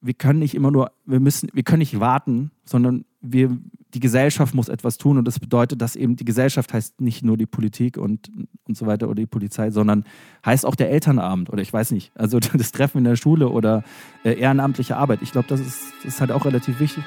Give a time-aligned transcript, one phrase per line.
[0.00, 3.56] wir können nicht immer nur, wir müssen, wir können nicht warten, sondern wir,
[3.92, 7.36] die Gesellschaft muss etwas tun und das bedeutet, dass eben die Gesellschaft heißt nicht nur
[7.36, 8.30] die Politik und,
[8.66, 10.04] und so weiter oder die Polizei, sondern
[10.44, 13.84] heißt auch der Elternabend oder ich weiß nicht, also das Treffen in der Schule oder
[14.24, 15.20] äh, ehrenamtliche Arbeit.
[15.22, 17.04] Ich glaube, das ist, das ist halt auch relativ wichtig.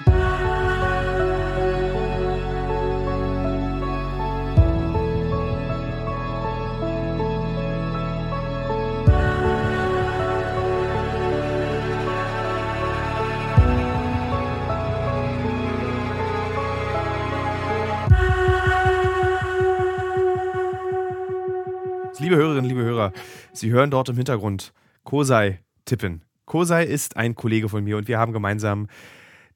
[23.63, 24.73] Sie hören dort im Hintergrund
[25.05, 26.25] Kosei tippen.
[26.43, 28.89] Kosei ist ein Kollege von mir und wir haben gemeinsam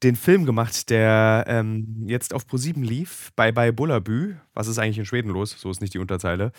[0.02, 4.36] den Film gemacht, der ähm, jetzt auf ProSieben lief, bei bei Bullabü.
[4.54, 5.58] Was ist eigentlich in Schweden los?
[5.60, 6.54] So ist nicht die Unterzeile.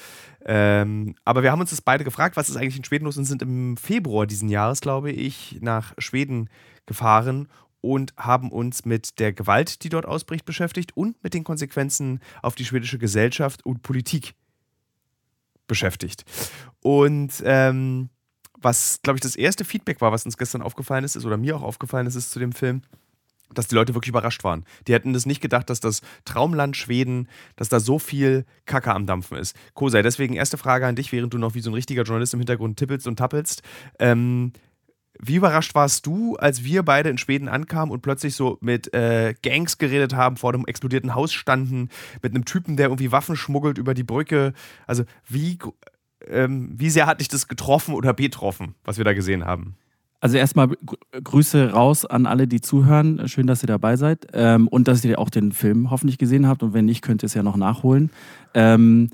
[0.44, 3.24] Ähm, aber wir haben uns das beide gefragt, was ist eigentlich in Schweden los und
[3.24, 6.50] sind im Februar diesen Jahres, glaube ich, nach Schweden
[6.84, 7.48] gefahren
[7.80, 12.56] und haben uns mit der Gewalt, die dort ausbricht, beschäftigt und mit den Konsequenzen auf
[12.56, 14.34] die schwedische Gesellschaft und Politik
[15.68, 16.24] beschäftigt.
[16.80, 18.08] Und ähm,
[18.60, 21.56] was, glaube ich, das erste Feedback war, was uns gestern aufgefallen ist, ist oder mir
[21.56, 22.82] auch aufgefallen ist, ist zu dem Film,
[23.54, 24.64] dass die Leute wirklich überrascht waren.
[24.86, 29.06] Die hätten das nicht gedacht, dass das Traumland Schweden, dass da so viel Kacke am
[29.06, 29.56] Dampfen ist.
[29.74, 32.40] Kosei, deswegen erste Frage an dich, während du noch wie so ein richtiger Journalist im
[32.40, 33.62] Hintergrund tippelst und tappelst.
[33.98, 34.52] Ähm,
[35.20, 39.34] wie überrascht warst du, als wir beide in Schweden ankamen und plötzlich so mit äh,
[39.42, 41.88] Gangs geredet haben, vor einem explodierten Haus standen,
[42.22, 44.52] mit einem Typen, der irgendwie Waffen schmuggelt über die Brücke?
[44.86, 45.58] Also, wie,
[46.26, 49.76] ähm, wie sehr hat dich das getroffen oder betroffen, was wir da gesehen haben?
[50.20, 50.68] Also erstmal
[51.12, 53.28] Grüße raus an alle, die zuhören.
[53.28, 56.64] Schön, dass ihr dabei seid ähm, und dass ihr auch den Film hoffentlich gesehen habt.
[56.64, 58.10] Und wenn nicht, könnt ihr es ja noch nachholen.
[58.52, 59.10] Ähm,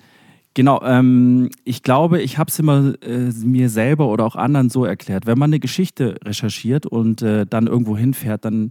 [0.54, 4.84] Genau, ähm, ich glaube, ich habe es immer äh, mir selber oder auch anderen so
[4.84, 5.26] erklärt.
[5.26, 8.70] Wenn man eine Geschichte recherchiert und äh, dann irgendwo hinfährt, dann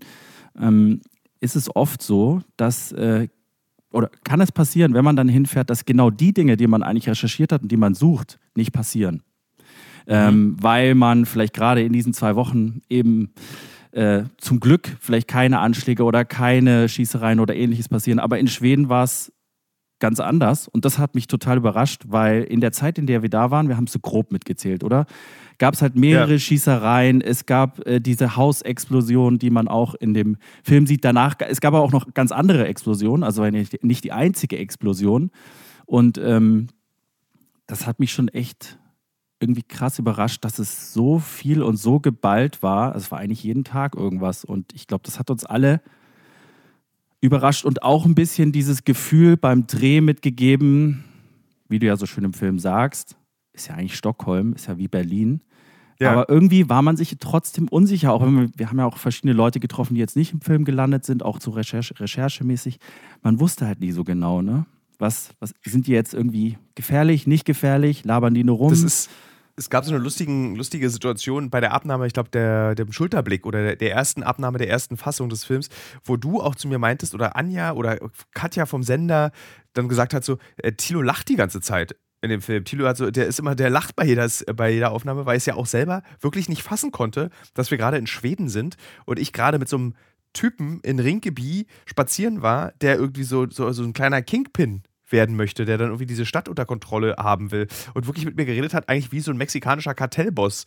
[0.59, 1.01] ähm,
[1.41, 3.27] ist es oft so, dass, äh,
[3.91, 7.09] oder kann es passieren, wenn man dann hinfährt, dass genau die Dinge, die man eigentlich
[7.09, 9.21] recherchiert hat und die man sucht, nicht passieren.
[10.07, 10.63] Ähm, mhm.
[10.63, 13.33] Weil man vielleicht gerade in diesen zwei Wochen eben
[13.91, 18.19] äh, zum Glück vielleicht keine Anschläge oder keine Schießereien oder ähnliches passieren.
[18.19, 19.33] Aber in Schweden war es
[20.03, 20.67] ganz anders.
[20.67, 23.69] Und das hat mich total überrascht, weil in der Zeit, in der wir da waren,
[23.69, 25.05] wir haben es so grob mitgezählt, oder?
[25.59, 26.39] Gab es halt mehrere ja.
[26.39, 27.21] Schießereien.
[27.21, 31.05] Es gab äh, diese Hausexplosion, die man auch in dem Film sieht.
[31.05, 35.31] Danach, es gab aber auch noch ganz andere Explosionen, also nicht, nicht die einzige Explosion.
[35.85, 36.67] Und ähm,
[37.65, 38.77] das hat mich schon echt
[39.39, 42.93] irgendwie krass überrascht, dass es so viel und so geballt war.
[42.97, 44.43] Es war eigentlich jeden Tag irgendwas.
[44.43, 45.79] Und ich glaube, das hat uns alle
[47.23, 51.05] überrascht und auch ein bisschen dieses Gefühl beim Dreh mitgegeben,
[51.69, 53.15] wie du ja so schön im Film sagst,
[53.53, 55.41] ist ja eigentlich Stockholm, ist ja wie Berlin.
[56.01, 56.11] Ja.
[56.11, 59.31] Aber irgendwie war man sich trotzdem unsicher, auch wenn wir, wir haben ja auch verschiedene
[59.31, 62.79] Leute getroffen, die jetzt nicht im Film gelandet sind, auch so Recherche, recherchemäßig.
[63.21, 64.65] Man wusste halt nie so genau, ne?
[64.99, 68.03] Was, was sind die jetzt irgendwie gefährlich, nicht gefährlich?
[68.03, 68.69] Labern die nur rum?
[68.69, 69.09] Das ist,
[69.55, 73.45] es gab so eine lustigen, lustige Situation bei der Abnahme, ich glaube, der, dem Schulterblick
[73.45, 75.69] oder der, der, ersten Abnahme der ersten Fassung des Films,
[76.03, 77.99] wo du auch zu mir meintest oder Anja oder
[78.33, 79.31] Katja vom Sender
[79.73, 82.63] dann gesagt hat, so, äh, Tilo lacht die ganze Zeit in dem Film.
[82.63, 85.45] Tilo hat so, der ist immer, der lacht bei jeder, bei jeder Aufnahme, weil es
[85.45, 89.33] ja auch selber wirklich nicht fassen konnte, dass wir gerade in Schweden sind und ich
[89.33, 89.93] gerade mit so einem
[90.31, 95.65] Typen in Rinkeby spazieren war, der irgendwie so, so, so ein kleiner Kingpin werden möchte,
[95.65, 98.89] der dann irgendwie diese Stadt unter Kontrolle haben will und wirklich mit mir geredet hat,
[98.89, 100.65] eigentlich wie so ein mexikanischer Kartellboss.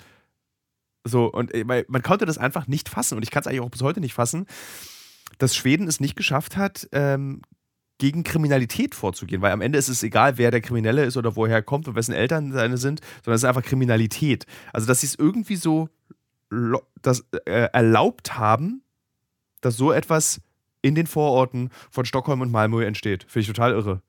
[1.05, 3.71] So, und äh, man konnte das einfach nicht fassen und ich kann es eigentlich auch
[3.71, 4.47] bis heute nicht fassen,
[5.39, 7.43] dass Schweden es nicht geschafft hat, ähm,
[7.99, 11.57] gegen Kriminalität vorzugehen, weil am Ende ist es egal, wer der Kriminelle ist oder woher
[11.57, 14.45] er kommt und wessen Eltern seine sind, sondern es ist einfach Kriminalität.
[14.73, 15.89] Also, dass sie es irgendwie so
[17.03, 18.83] das, äh, erlaubt haben,
[19.61, 20.41] dass so etwas
[20.83, 23.25] in den Vororten von Stockholm und Malmö entsteht.
[23.25, 24.03] Finde ich total irre.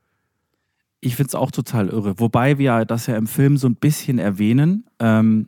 [0.99, 2.19] Ich finde es auch total irre.
[2.19, 5.47] Wobei wir das ja im Film so ein bisschen erwähnen, ähm,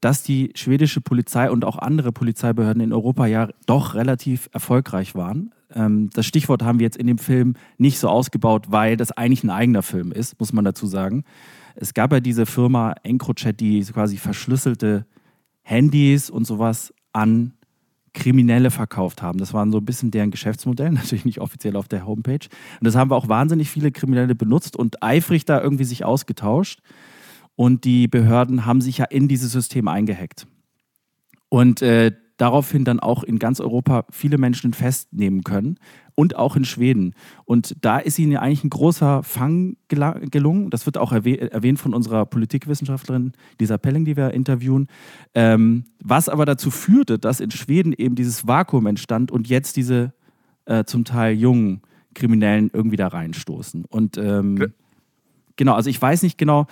[0.00, 5.52] dass die schwedische Polizei und auch andere Polizeibehörden in Europa ja doch relativ erfolgreich waren.
[5.74, 9.44] Ähm, das Stichwort haben wir jetzt in dem Film nicht so ausgebaut, weil das eigentlich
[9.44, 11.24] ein eigener Film ist, muss man dazu sagen.
[11.74, 15.06] Es gab ja diese Firma Encrochat, die quasi verschlüsselte
[15.62, 17.52] Handys und sowas an
[18.12, 19.38] Kriminelle verkauft haben.
[19.38, 22.48] Das war so ein bisschen deren Geschäftsmodell, natürlich nicht offiziell auf der Homepage.
[22.80, 26.80] Und das haben wir auch wahnsinnig viele Kriminelle benutzt und eifrig da irgendwie sich ausgetauscht.
[27.56, 30.46] Und die Behörden haben sich ja in dieses System eingehackt.
[31.48, 35.78] Und äh, daraufhin dann auch in ganz Europa viele Menschen festnehmen können
[36.14, 37.14] und auch in Schweden.
[37.44, 40.70] Und da ist ihnen eigentlich ein großer Fang gelungen.
[40.70, 44.88] Das wird auch erwähnt von unserer Politikwissenschaftlerin Lisa Pelling, die wir interviewen.
[45.34, 50.14] Ähm, was aber dazu führte, dass in Schweden eben dieses Vakuum entstand und jetzt diese
[50.64, 51.82] äh, zum Teil jungen
[52.14, 53.84] Kriminellen irgendwie da reinstoßen.
[53.84, 54.72] Und ähm,
[55.56, 56.66] genau, also ich weiß nicht genau,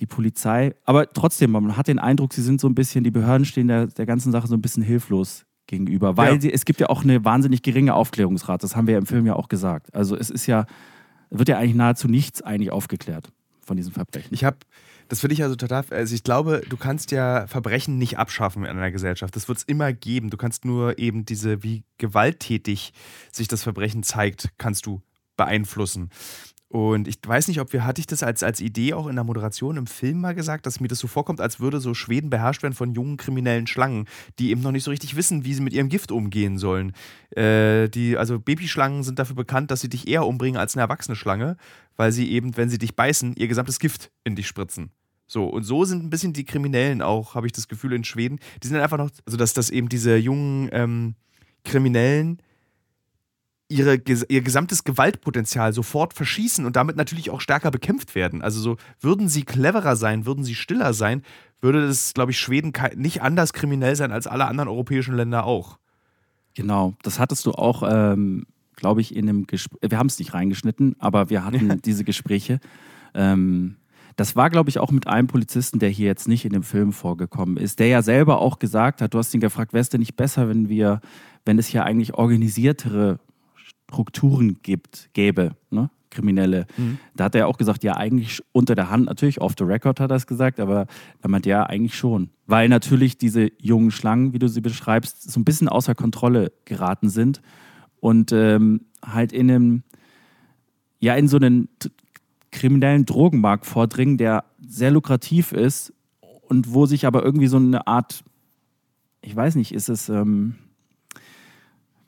[0.00, 3.44] die Polizei, aber trotzdem, man hat den Eindruck, sie sind so ein bisschen, die Behörden
[3.44, 6.40] stehen der, der ganzen Sache so ein bisschen hilflos gegenüber, weil ja.
[6.40, 9.26] sie, es gibt ja auch eine wahnsinnig geringe Aufklärungsrate, das haben wir ja im Film
[9.26, 9.94] ja auch gesagt.
[9.94, 10.66] Also es ist ja,
[11.30, 14.32] wird ja eigentlich nahezu nichts eigentlich aufgeklärt von diesen Verbrechen.
[14.32, 14.58] Ich habe
[15.08, 15.84] das finde ich also total.
[15.90, 19.34] Also ich glaube, du kannst ja Verbrechen nicht abschaffen in einer Gesellschaft.
[19.34, 20.28] Das wird es immer geben.
[20.28, 22.92] Du kannst nur eben diese, wie gewalttätig
[23.32, 25.00] sich das Verbrechen zeigt, kannst du
[25.36, 26.10] beeinflussen.
[26.70, 29.24] Und ich weiß nicht, ob wir, hatte ich das als, als Idee auch in der
[29.24, 32.62] Moderation im Film mal gesagt, dass mir das so vorkommt, als würde so Schweden beherrscht
[32.62, 34.06] werden von jungen kriminellen Schlangen,
[34.38, 36.92] die eben noch nicht so richtig wissen, wie sie mit ihrem Gift umgehen sollen.
[37.30, 41.16] Äh, die, also Babyschlangen sind dafür bekannt, dass sie dich eher umbringen als eine erwachsene
[41.16, 41.56] Schlange,
[41.96, 44.90] weil sie eben, wenn sie dich beißen, ihr gesamtes Gift in dich spritzen.
[45.26, 48.40] So, und so sind ein bisschen die Kriminellen auch, habe ich das Gefühl, in Schweden.
[48.62, 51.14] Die sind einfach noch, also dass, dass eben diese jungen ähm,
[51.64, 52.42] Kriminellen
[53.68, 58.42] ihre, ihr gesamtes Gewaltpotenzial sofort verschießen und damit natürlich auch stärker bekämpft werden.
[58.42, 61.22] Also so würden sie cleverer sein, würden sie stiller sein,
[61.60, 65.78] würde das, glaube ich, Schweden nicht anders kriminell sein als alle anderen europäischen Länder auch.
[66.54, 69.90] Genau, das hattest du auch, ähm, glaube ich, in einem Gespräch.
[69.90, 72.60] Wir haben es nicht reingeschnitten, aber wir hatten diese Gespräche.
[73.14, 73.76] Ähm,
[74.16, 76.92] das war, glaube ich, auch mit einem Polizisten, der hier jetzt nicht in dem Film
[76.92, 80.00] vorgekommen ist, der ja selber auch gesagt hat, du hast ihn gefragt, wäre es denn
[80.00, 81.00] nicht besser, wenn wir,
[81.44, 83.20] wenn es hier eigentlich organisiertere
[83.90, 85.90] Strukturen gibt, gäbe, ne?
[86.10, 86.66] Kriminelle.
[86.76, 86.98] Mhm.
[87.14, 90.10] Da hat er auch gesagt, ja, eigentlich unter der Hand, natürlich off the record hat
[90.10, 90.86] er es gesagt, aber
[91.20, 92.30] er meint ja, eigentlich schon.
[92.46, 97.10] Weil natürlich diese jungen Schlangen, wie du sie beschreibst, so ein bisschen außer Kontrolle geraten
[97.10, 97.42] sind
[98.00, 99.82] und ähm, halt in einem,
[100.98, 101.68] ja, in so einen
[102.50, 105.92] kriminellen Drogenmarkt vordringen, der sehr lukrativ ist
[106.42, 108.24] und wo sich aber irgendwie so eine Art,
[109.20, 110.54] ich weiß nicht, ist es, ähm,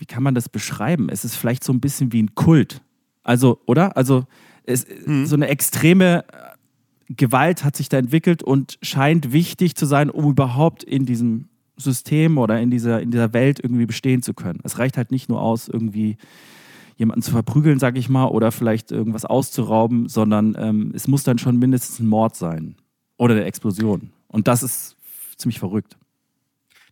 [0.00, 1.08] wie kann man das beschreiben?
[1.10, 2.82] Es ist vielleicht so ein bisschen wie ein Kult.
[3.22, 3.96] Also, oder?
[3.96, 4.24] Also,
[4.64, 5.26] es, mhm.
[5.26, 10.30] so eine extreme äh, Gewalt hat sich da entwickelt und scheint wichtig zu sein, um
[10.30, 14.60] überhaupt in diesem System oder in dieser, in dieser Welt irgendwie bestehen zu können.
[14.64, 16.16] Es reicht halt nicht nur aus, irgendwie
[16.96, 21.38] jemanden zu verprügeln, sag ich mal, oder vielleicht irgendwas auszurauben, sondern ähm, es muss dann
[21.38, 22.76] schon mindestens ein Mord sein
[23.16, 24.10] oder eine Explosion.
[24.28, 24.96] Und das ist
[25.36, 25.96] ziemlich verrückt.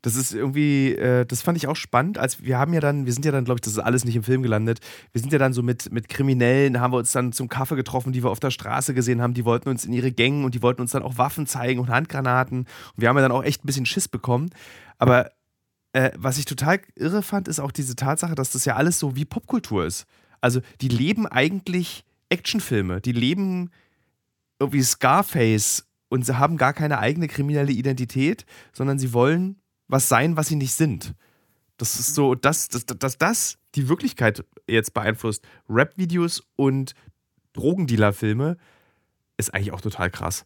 [0.02, 3.12] Das ist irgendwie, äh, das fand ich auch spannend, als wir haben ja dann, wir
[3.12, 4.80] sind ja dann, glaube ich, das ist alles nicht im Film gelandet.
[5.12, 8.12] Wir sind ja dann so mit, mit Kriminellen, haben wir uns dann zum Kaffee getroffen,
[8.12, 9.34] die wir auf der Straße gesehen haben.
[9.34, 11.88] Die wollten uns in ihre Gänge und die wollten uns dann auch Waffen zeigen und
[11.88, 12.60] Handgranaten.
[12.60, 14.50] Und wir haben ja dann auch echt ein bisschen Schiss bekommen.
[14.98, 15.30] Aber
[15.92, 19.16] äh, was ich total irre fand, ist auch diese Tatsache, dass das ja alles so
[19.16, 20.06] wie Popkultur ist.
[20.40, 23.70] Also die leben eigentlich Actionfilme, die leben
[24.60, 30.36] irgendwie Scarface und sie haben gar keine eigene kriminelle Identität, sondern sie wollen was sein,
[30.36, 31.14] was sie nicht sind.
[31.76, 35.46] Das ist so, dass, dass, dass das die Wirklichkeit jetzt beeinflusst.
[35.68, 36.94] Rap-Videos und
[37.54, 38.56] Drogendealer-Filme
[39.36, 40.44] ist eigentlich auch total krass.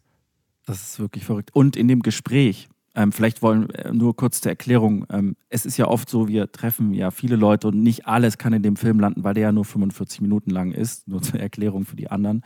[0.65, 1.49] Das ist wirklich verrückt.
[1.53, 5.05] Und in dem Gespräch, ähm, vielleicht wollen äh, nur kurz zur Erklärung.
[5.09, 8.53] Ähm, es ist ja oft so, wir treffen ja viele Leute und nicht alles kann
[8.53, 11.07] in dem Film landen, weil der ja nur 45 Minuten lang ist.
[11.07, 12.43] Nur zur Erklärung für die anderen.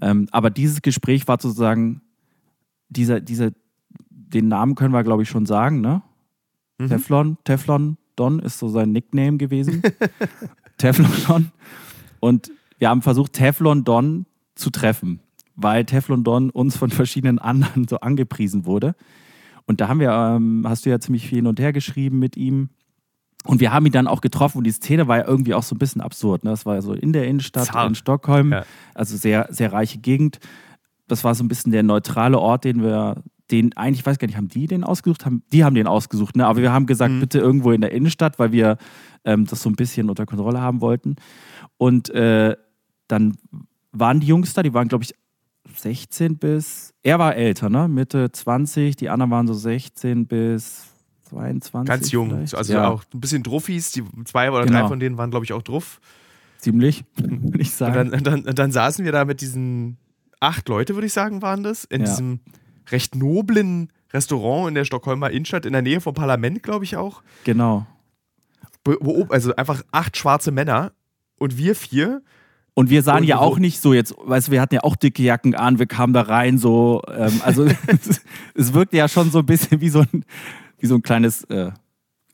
[0.00, 2.02] Ähm, aber dieses Gespräch war sozusagen,
[2.88, 3.52] dieser, dieser,
[4.10, 6.02] den Namen können wir, glaube ich, schon sagen, ne?
[6.80, 6.88] Mhm.
[6.88, 9.82] Teflon, Teflon Don ist so sein Nickname gewesen.
[10.78, 11.52] Teflon Don.
[12.20, 15.20] Und wir haben versucht, Teflon Don zu treffen,
[15.56, 18.94] weil Teflon Don uns von verschiedenen anderen so angepriesen wurde.
[19.66, 22.36] Und da haben wir, ähm, hast du ja ziemlich viel hin und her geschrieben mit
[22.36, 22.70] ihm.
[23.44, 25.74] Und wir haben ihn dann auch getroffen und die Szene war ja irgendwie auch so
[25.74, 26.44] ein bisschen absurd.
[26.44, 26.50] Ne?
[26.50, 27.88] Das war ja so in der Innenstadt Zart.
[27.88, 28.64] in Stockholm, ja.
[28.94, 30.40] also sehr, sehr reiche Gegend.
[31.08, 34.26] Das war so ein bisschen der neutrale Ort, den wir den eigentlich, ich weiß gar
[34.26, 35.24] nicht, haben die den ausgesucht?
[35.24, 36.46] Haben, die haben den ausgesucht, ne?
[36.46, 37.20] Aber wir haben gesagt, mhm.
[37.20, 38.78] bitte irgendwo in der Innenstadt, weil wir
[39.24, 41.16] ähm, das so ein bisschen unter Kontrolle haben wollten.
[41.76, 42.56] Und äh,
[43.08, 43.36] dann
[43.92, 45.14] waren die Jungs da, die waren, glaube ich,
[45.76, 46.94] 16 bis.
[47.02, 47.88] Er war älter, ne?
[47.88, 50.86] Mitte 20, die anderen waren so 16 bis
[51.30, 51.88] 22.
[51.88, 52.54] Ganz jung, vielleicht.
[52.54, 52.88] also ja.
[52.88, 53.92] auch ein bisschen Druffis.
[53.92, 54.80] Die zwei oder genau.
[54.80, 56.00] drei von denen waren, glaube ich, auch Druff.
[56.58, 58.12] Ziemlich, würde ich sagen.
[58.12, 59.96] Und dann, dann, dann, saßen wir da mit diesen
[60.40, 62.06] acht Leute, würde ich sagen, waren das, in ja.
[62.06, 62.40] diesem
[62.92, 67.22] recht noblen Restaurant in der Stockholmer Innenstadt, in der Nähe vom Parlament, glaube ich auch.
[67.44, 67.86] Genau.
[69.28, 70.92] Also einfach acht schwarze Männer
[71.38, 72.22] und wir vier.
[72.74, 74.96] Und wir sahen und ja auch nicht so jetzt, weißt du, wir hatten ja auch
[74.96, 77.66] dicke Jacken an, wir kamen da rein so, ähm, also
[78.54, 80.24] es wirkte ja schon so ein bisschen wie so ein,
[80.78, 81.72] wie so ein kleines, äh,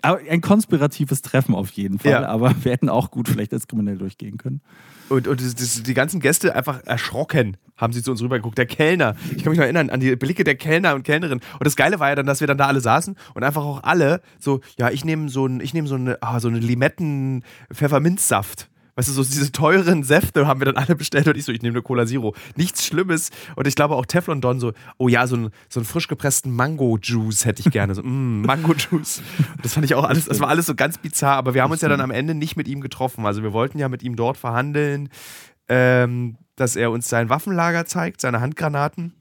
[0.03, 2.29] ein konspiratives Treffen auf jeden Fall, ja.
[2.29, 4.61] aber wir hätten auch gut vielleicht als kriminell durchgehen können.
[5.09, 8.59] Und, und das, das, die ganzen Gäste einfach erschrocken haben sie zu uns rübergeguckt.
[8.59, 11.41] Der Kellner, ich kann mich noch erinnern an die Blicke der Kellner und Kellnerin.
[11.59, 13.83] Und das Geile war ja dann, dass wir dann da alle saßen und einfach auch
[13.83, 18.71] alle so, ja, ich nehme so ein, ich nehme so eine, ah, so eine Limetten-Pfefferminzsaft
[18.97, 21.63] weißt du, so diese teuren Säfte haben wir dann alle bestellt und ich so, ich
[21.63, 22.35] nehme eine Cola Zero.
[22.57, 23.31] Nichts Schlimmes.
[23.55, 26.51] Und ich glaube auch Teflon Don so, oh ja, so, ein, so einen frisch gepressten
[26.55, 27.95] Mango-Juice hätte ich gerne.
[27.95, 29.23] So, mm, Mango-Juice.
[29.63, 31.37] Das fand ich auch alles, das war alles so ganz bizarr.
[31.37, 33.27] Aber wir haben uns ja dann am Ende nicht mit ihm getroffen.
[33.27, 35.11] Also wir wollten ja mit ihm dort verhandeln,
[35.69, 39.13] ähm, dass er uns sein Waffenlager zeigt, seine Handgranaten.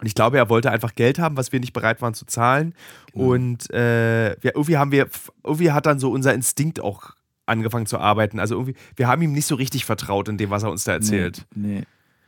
[0.00, 2.74] Und ich glaube, er wollte einfach Geld haben, was wir nicht bereit waren zu zahlen.
[3.12, 3.32] Genau.
[3.32, 5.08] Und äh, ja, irgendwie haben wir,
[5.42, 7.14] irgendwie hat dann so unser Instinkt auch
[7.48, 8.38] angefangen zu arbeiten.
[8.38, 10.92] Also irgendwie, wir haben ihm nicht so richtig vertraut in dem, was er uns da
[10.92, 11.46] erzählt.
[11.54, 11.78] Nee.
[11.78, 11.82] nee.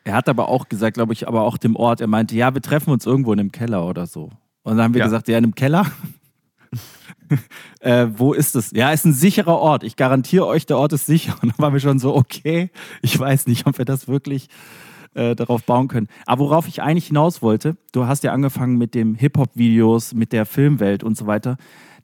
[0.04, 2.62] Er hat aber auch gesagt, glaube ich, aber auch dem Ort, er meinte, ja, wir
[2.62, 4.30] treffen uns irgendwo in einem Keller oder so.
[4.62, 5.06] Und dann haben wir ja.
[5.06, 5.86] gesagt, ja, in einem Keller?
[7.80, 8.70] äh, wo ist es?
[8.72, 9.84] Ja, ist ein sicherer Ort.
[9.84, 11.34] Ich garantiere euch, der Ort ist sicher.
[11.42, 12.70] Und dann waren wir schon so, okay,
[13.02, 14.48] ich weiß nicht, ob wir das wirklich
[15.14, 16.08] äh, darauf bauen können.
[16.26, 20.46] Aber worauf ich eigentlich hinaus wollte, du hast ja angefangen mit dem Hip-Hop-Videos, mit der
[20.46, 21.56] Filmwelt und so weiter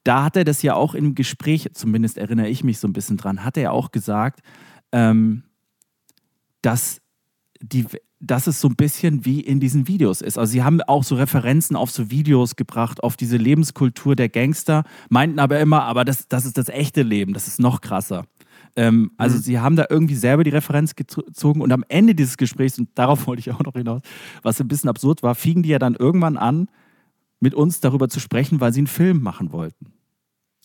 [0.06, 3.16] da hat er das ja auch im Gespräch, zumindest erinnere ich mich so ein bisschen
[3.16, 4.40] dran, hat er ja auch gesagt,
[4.92, 5.42] ähm,
[6.62, 7.00] dass,
[7.60, 7.86] die,
[8.20, 10.38] dass es so ein bisschen wie in diesen Videos ist.
[10.38, 14.84] Also sie haben auch so Referenzen auf so Videos gebracht, auf diese Lebenskultur der Gangster,
[15.08, 18.26] meinten aber immer, aber das, das ist das echte Leben, das ist noch krasser.
[18.76, 19.42] Ähm, also mhm.
[19.42, 23.26] sie haben da irgendwie selber die Referenz gezogen und am Ende dieses Gesprächs, und darauf
[23.26, 24.02] wollte ich auch noch hinaus,
[24.42, 26.68] was ein bisschen absurd war, fingen die ja dann irgendwann an,
[27.40, 29.95] mit uns darüber zu sprechen, weil sie einen Film machen wollten.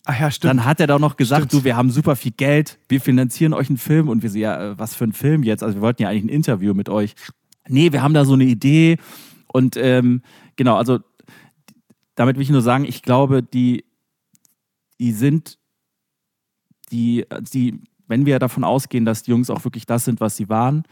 [0.04, 0.50] Ach ja, stimmt.
[0.50, 1.62] Dann hat er doch noch gesagt, stimmt.
[1.62, 4.72] du, wir haben super viel Geld, wir finanzieren euch einen Film und wir so, ja,
[4.72, 5.62] äh, was für ein Film jetzt?
[5.62, 7.14] Also wir wollten ja eigentlich ein Interview mit euch.
[7.68, 8.98] Nee, wir haben da so eine Idee
[9.52, 10.22] und ähm,
[10.56, 10.98] genau, also
[12.16, 13.84] damit will ich nur sagen, ich glaube, die,
[14.98, 15.58] die sind,
[16.90, 20.48] die, die, wenn wir davon ausgehen, dass die Jungs auch wirklich das sind, was sie
[20.48, 20.82] waren,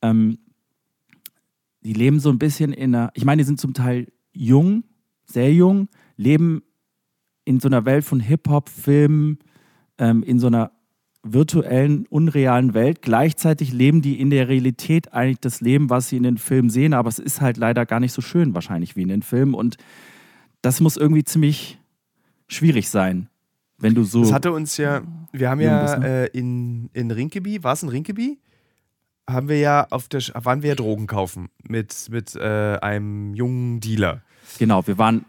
[0.00, 0.38] ähm,
[1.82, 4.84] die leben so ein bisschen in einer, ich meine, die sind zum Teil jung,
[5.24, 6.62] sehr jung, leben
[7.50, 9.40] in so einer Welt von Hip-Hop, Filmen,
[9.98, 10.70] ähm, in so einer
[11.24, 13.02] virtuellen, unrealen Welt.
[13.02, 16.94] Gleichzeitig leben die in der Realität eigentlich das Leben, was sie in den Filmen sehen,
[16.94, 19.76] aber es ist halt leider gar nicht so schön wahrscheinlich wie in den Filmen und
[20.62, 21.78] das muss irgendwie ziemlich
[22.46, 23.28] schwierig sein,
[23.78, 24.22] wenn du so.
[24.22, 25.02] Das hatte uns ja,
[25.32, 26.06] wir haben ja ne?
[26.06, 28.38] äh, in, in Rinkeby, war es in Rinkeby?
[29.28, 33.80] Haben wir ja auf der, waren wir ja Drogen kaufen mit, mit äh, einem jungen
[33.80, 34.22] Dealer.
[34.58, 35.24] Genau, wir waren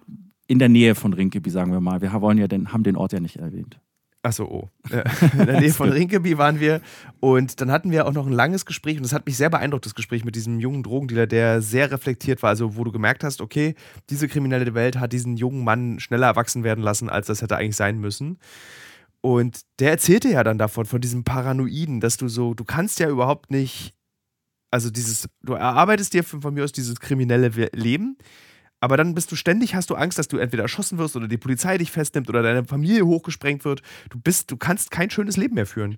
[0.52, 2.02] in der Nähe von Rinkeby, sagen wir mal.
[2.02, 3.80] Wir wollen ja den, haben den Ort ja nicht erwähnt.
[4.22, 4.70] Achso, oh.
[5.40, 6.82] in der Nähe von Rinkeby waren wir.
[7.22, 8.98] Und dann hatten wir auch noch ein langes Gespräch.
[8.98, 12.44] Und das hat mich sehr beeindruckt, das Gespräch mit diesem jungen Drogendealer, der sehr reflektiert
[12.44, 12.50] war.
[12.50, 13.76] Also, wo du gemerkt hast, okay,
[14.10, 17.78] diese kriminelle Welt hat diesen jungen Mann schneller erwachsen werden lassen, als das hätte eigentlich
[17.78, 18.38] sein müssen.
[19.22, 23.08] Und der erzählte ja dann davon, von diesem Paranoiden, dass du so, du kannst ja
[23.08, 23.94] überhaupt nicht,
[24.70, 28.18] also dieses, du erarbeitest dir von, von mir aus dieses kriminelle Leben
[28.82, 31.38] aber dann bist du ständig, hast du Angst, dass du entweder erschossen wirst oder die
[31.38, 33.84] Polizei dich festnimmt oder deine Familie hochgesprengt wird.
[34.10, 35.98] Du bist, du kannst kein schönes Leben mehr führen.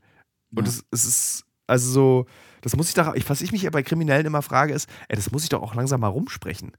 [0.53, 2.25] Und es, es ist, also so,
[2.61, 5.31] das muss ich doch, was ich mich ja bei Kriminellen immer frage, ist, ey, das
[5.31, 6.73] muss ich doch auch langsam mal rumsprechen.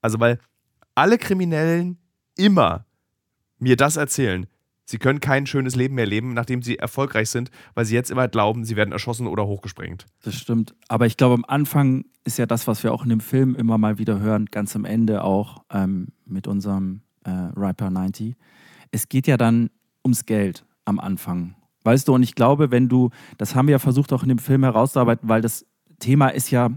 [0.00, 0.40] Also, weil
[0.94, 1.98] alle Kriminellen
[2.36, 2.86] immer
[3.58, 4.46] mir das erzählen.
[4.92, 8.28] Sie können kein schönes Leben mehr leben, nachdem sie erfolgreich sind, weil sie jetzt immer
[8.28, 10.04] glauben, sie werden erschossen oder hochgesprengt.
[10.22, 10.74] Das stimmt.
[10.86, 13.78] Aber ich glaube, am Anfang ist ja das, was wir auch in dem Film immer
[13.78, 18.36] mal wieder hören, ganz am Ende auch ähm, mit unserem äh, Riper 90.
[18.90, 19.70] Es geht ja dann
[20.04, 21.54] ums Geld am Anfang.
[21.84, 23.08] Weißt du, und ich glaube, wenn du,
[23.38, 25.64] das haben wir ja versucht auch in dem Film herauszuarbeiten, weil das
[26.00, 26.68] Thema ist ja,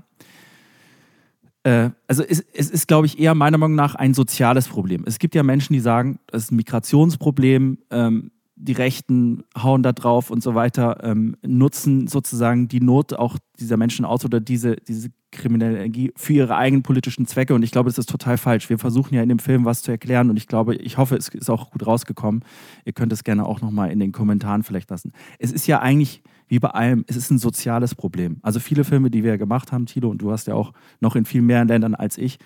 [1.65, 5.03] äh, also es, es ist, glaube ich, eher meiner Meinung nach ein soziales Problem.
[5.07, 9.91] Es gibt ja Menschen, die sagen, das ist ein Migrationsproblem, ähm, die Rechten hauen da
[9.91, 14.75] drauf und so weiter, ähm, nutzen sozusagen die Not auch dieser Menschen aus oder diese,
[14.75, 17.55] diese kriminelle Energie für ihre eigenen politischen Zwecke.
[17.55, 18.69] Und ich glaube, das ist total falsch.
[18.69, 21.29] Wir versuchen ja in dem Film was zu erklären und ich glaube, ich hoffe, es
[21.29, 22.45] ist auch gut rausgekommen.
[22.85, 25.11] Ihr könnt es gerne auch nochmal in den Kommentaren vielleicht lassen.
[25.39, 28.37] Es ist ja eigentlich wie bei allem, es ist ein soziales Problem.
[28.41, 31.25] Also viele Filme, die wir gemacht haben, Tilo, und du hast ja auch noch in
[31.25, 32.37] viel mehr Ländern als ich,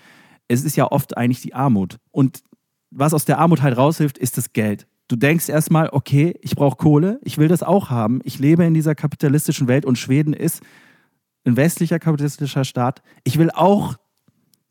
[0.48, 1.98] es ist ja oft eigentlich die Armut.
[2.10, 2.42] Und
[2.90, 4.86] was aus der Armut halt raushilft, ist das Geld.
[5.08, 8.20] Du denkst erstmal, okay, ich brauche Kohle, ich will das auch haben.
[8.24, 10.62] Ich lebe in dieser kapitalistischen Welt und Schweden ist
[11.44, 13.02] ein westlicher kapitalistischer Staat.
[13.24, 13.96] Ich will auch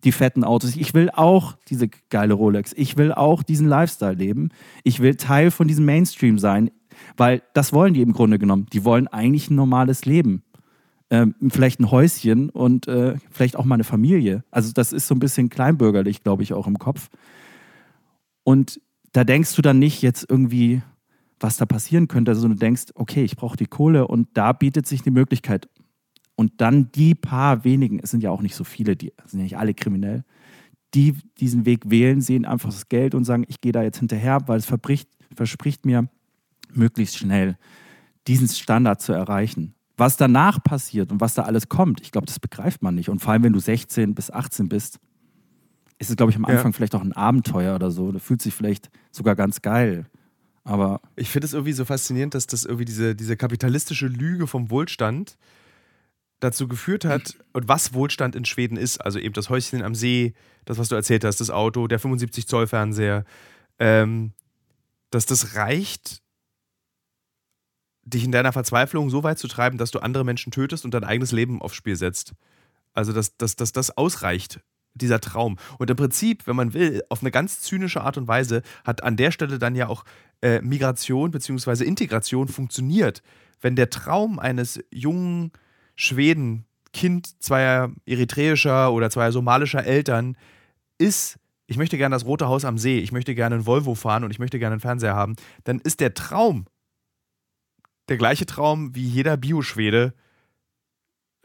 [0.04, 0.76] die fetten Autos.
[0.76, 2.74] Ich will auch diese geile Rolex.
[2.76, 4.50] Ich will auch diesen Lifestyle leben.
[4.84, 6.72] Ich will Teil von diesem Mainstream sein.
[7.20, 8.68] Weil das wollen die im Grunde genommen.
[8.72, 10.44] Die wollen eigentlich ein normales Leben.
[11.10, 14.46] Ähm, vielleicht ein Häuschen und äh, vielleicht auch mal eine Familie.
[14.52, 17.10] Also das ist so ein bisschen kleinbürgerlich, glaube ich, auch im Kopf.
[18.46, 18.80] Und
[19.12, 20.82] da denkst du dann nicht jetzt irgendwie,
[21.42, 22.32] was da passieren könnte.
[22.32, 25.68] Also du denkst, okay, ich brauche die Kohle und da bietet sich die Möglichkeit.
[26.36, 29.44] Und dann die paar wenigen, es sind ja auch nicht so viele, die sind ja
[29.44, 30.24] nicht alle kriminell,
[30.94, 34.48] die diesen Weg wählen, sehen einfach das Geld und sagen, ich gehe da jetzt hinterher,
[34.48, 36.08] weil es verspricht mir,
[36.74, 37.58] möglichst schnell
[38.28, 39.74] diesen Standard zu erreichen.
[39.98, 43.10] Was danach passiert und was da alles kommt, ich glaube, das begreift man nicht.
[43.10, 45.00] Und vor allem, wenn du 16 bis 18 bist,
[45.98, 46.72] ist es, glaube ich, am Anfang ja.
[46.72, 48.12] vielleicht auch ein Abenteuer oder so.
[48.12, 50.06] Da fühlt sich vielleicht sogar ganz geil.
[50.64, 51.02] Aber.
[51.16, 55.38] Ich finde es irgendwie so faszinierend, dass das irgendwie diese, diese kapitalistische Lüge vom Wohlstand
[56.40, 59.00] dazu geführt hat und was Wohlstand in Schweden ist.
[59.00, 60.34] Also eben das Häuschen am See,
[60.64, 63.26] das, was du erzählt hast, das Auto, der 75 Zoll Fernseher,
[63.78, 64.32] ähm,
[65.12, 66.22] dass das reicht,
[68.04, 71.04] dich in deiner Verzweiflung so weit zu treiben, dass du andere Menschen tötest und dein
[71.04, 72.34] eigenes Leben aufs Spiel setzt.
[72.94, 74.62] Also, dass, dass, dass das ausreicht,
[74.94, 75.58] dieser Traum.
[75.78, 79.18] Und im Prinzip, wenn man will, auf eine ganz zynische Art und Weise hat an
[79.18, 80.04] der Stelle dann ja auch
[80.42, 81.84] äh, Migration bzw.
[81.84, 83.22] Integration funktioniert.
[83.62, 85.52] Wenn der Traum eines jungen
[85.96, 90.38] Schweden, Kind zweier eritreischer oder zweier somalischer Eltern
[90.98, 91.38] ist,
[91.68, 94.32] ich möchte gerne das Rote Haus am See, ich möchte gerne ein Volvo fahren und
[94.32, 96.66] ich möchte gerne einen Fernseher haben, dann ist der Traum
[98.10, 100.14] der gleiche Traum wie jeder Bio-Schwede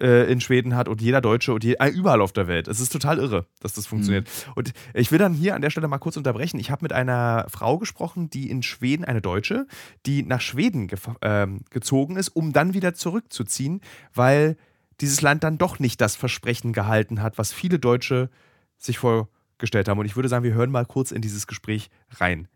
[0.00, 2.68] äh, in Schweden hat und jeder Deutsche und je, äh, überall auf der Welt.
[2.68, 4.26] Es ist total irre, dass das funktioniert.
[4.26, 4.52] Mhm.
[4.54, 6.59] Und ich will dann hier an der Stelle mal kurz unterbrechen.
[6.59, 9.66] Ich habe mit einer Frau gesprochen, die in Schweden, eine Deutsche,
[10.06, 13.80] die nach Schweden ge äh, gezogen ist, um dann wieder zurückzuziehen,
[14.12, 14.56] weil
[15.00, 18.30] dieses Land dann doch nicht das Versprechen gehalten hat, was viele Deutsche
[18.78, 19.99] sich vorgestellt haben.
[19.99, 22.49] Und ich würde sagen, wir hören mal kurz in dieses Gespräch rein.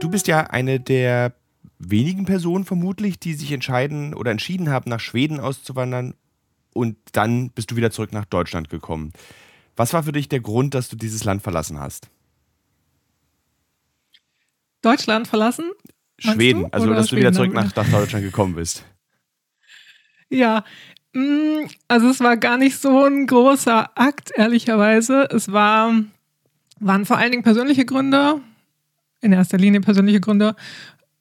[0.00, 1.32] Du bist ja eine der
[1.78, 6.14] wenigen Personen vermutlich, die sich entscheiden oder entschieden haben, nach Schweden auszuwandern
[6.74, 9.12] und dann bist du wieder zurück nach Deutschland gekommen.
[9.76, 12.08] Was war für dich der Grund, dass du dieses Land verlassen hast?
[14.82, 15.70] Deutschland verlassen?
[16.18, 16.68] Schweden, du?
[16.72, 18.84] also oder dass Schweden du wieder zurück nach, nach Deutschland gekommen bist.
[20.30, 20.62] Ja,
[21.14, 25.26] mm, also es war gar nicht so ein großer Akt, ehrlicherweise.
[25.30, 25.90] Es war,
[26.80, 28.42] waren vor allen Dingen persönliche Gründe
[29.20, 30.54] in erster Linie persönliche Gründe.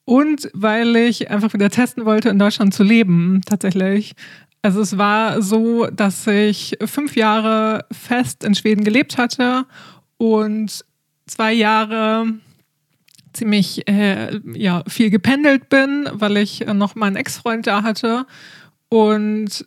[0.06, 4.14] Und weil ich einfach wieder testen wollte, in Deutschland zu leben, tatsächlich.
[4.62, 9.66] Also es war so, dass ich fünf Jahre fest in Schweden gelebt hatte
[10.18, 10.86] und
[11.26, 12.26] zwei Jahre
[13.34, 18.26] ziemlich äh, ja, viel gependelt bin, weil ich noch meinen Ex-Freund da hatte.
[18.90, 19.66] Und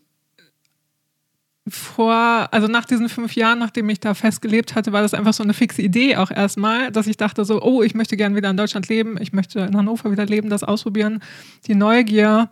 [1.70, 5.42] vor, also nach diesen fünf Jahren, nachdem ich da festgelebt hatte, war das einfach so
[5.42, 8.56] eine fixe Idee auch erstmal, dass ich dachte so, oh, ich möchte gerne wieder in
[8.56, 11.22] Deutschland leben, ich möchte in Hannover wieder leben, das ausprobieren.
[11.66, 12.50] Die Neugier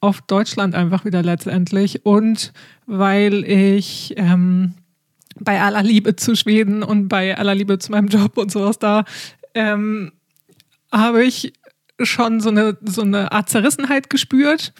[0.00, 2.52] auf Deutschland einfach wieder letztendlich und
[2.86, 4.74] weil ich ähm,
[5.38, 9.04] bei aller Liebe zu Schweden und bei aller Liebe zu meinem Job und sowas da,
[9.54, 10.12] ähm,
[10.92, 11.52] habe ich
[12.02, 14.72] schon so eine, so eine Art Zerrissenheit gespürt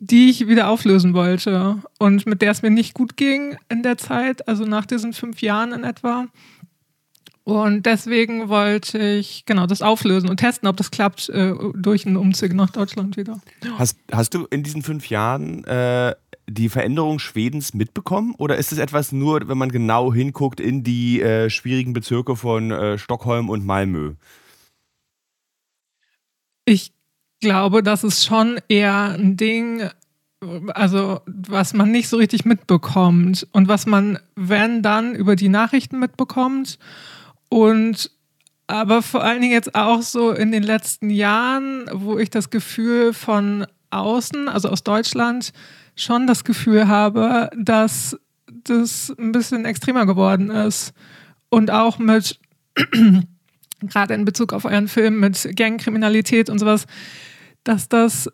[0.00, 3.98] die ich wieder auflösen wollte und mit der es mir nicht gut ging in der
[3.98, 6.26] Zeit, also nach diesen fünf Jahren in etwa.
[7.44, 12.16] Und deswegen wollte ich genau das auflösen und testen, ob das klappt äh, durch einen
[12.16, 13.40] Umzug nach Deutschland wieder.
[13.78, 16.14] Hast, hast du in diesen fünf Jahren äh,
[16.48, 18.34] die Veränderung Schwedens mitbekommen?
[18.38, 22.70] Oder ist es etwas nur, wenn man genau hinguckt in die äh, schwierigen Bezirke von
[22.70, 24.14] äh, Stockholm und Malmö?
[26.64, 26.92] Ich
[27.40, 29.88] glaube, das ist schon eher ein Ding,
[30.68, 35.98] also was man nicht so richtig mitbekommt und was man, wenn dann, über die Nachrichten
[35.98, 36.78] mitbekommt.
[37.48, 38.10] Und
[38.66, 43.12] aber vor allen Dingen jetzt auch so in den letzten Jahren, wo ich das Gefühl
[43.12, 45.52] von außen, also aus Deutschland,
[45.96, 50.92] schon das Gefühl habe, dass das ein bisschen extremer geworden ist.
[51.48, 52.38] Und auch mit,
[53.82, 56.86] gerade in Bezug auf euren Film, mit Gangkriminalität und sowas,
[57.64, 58.30] dass das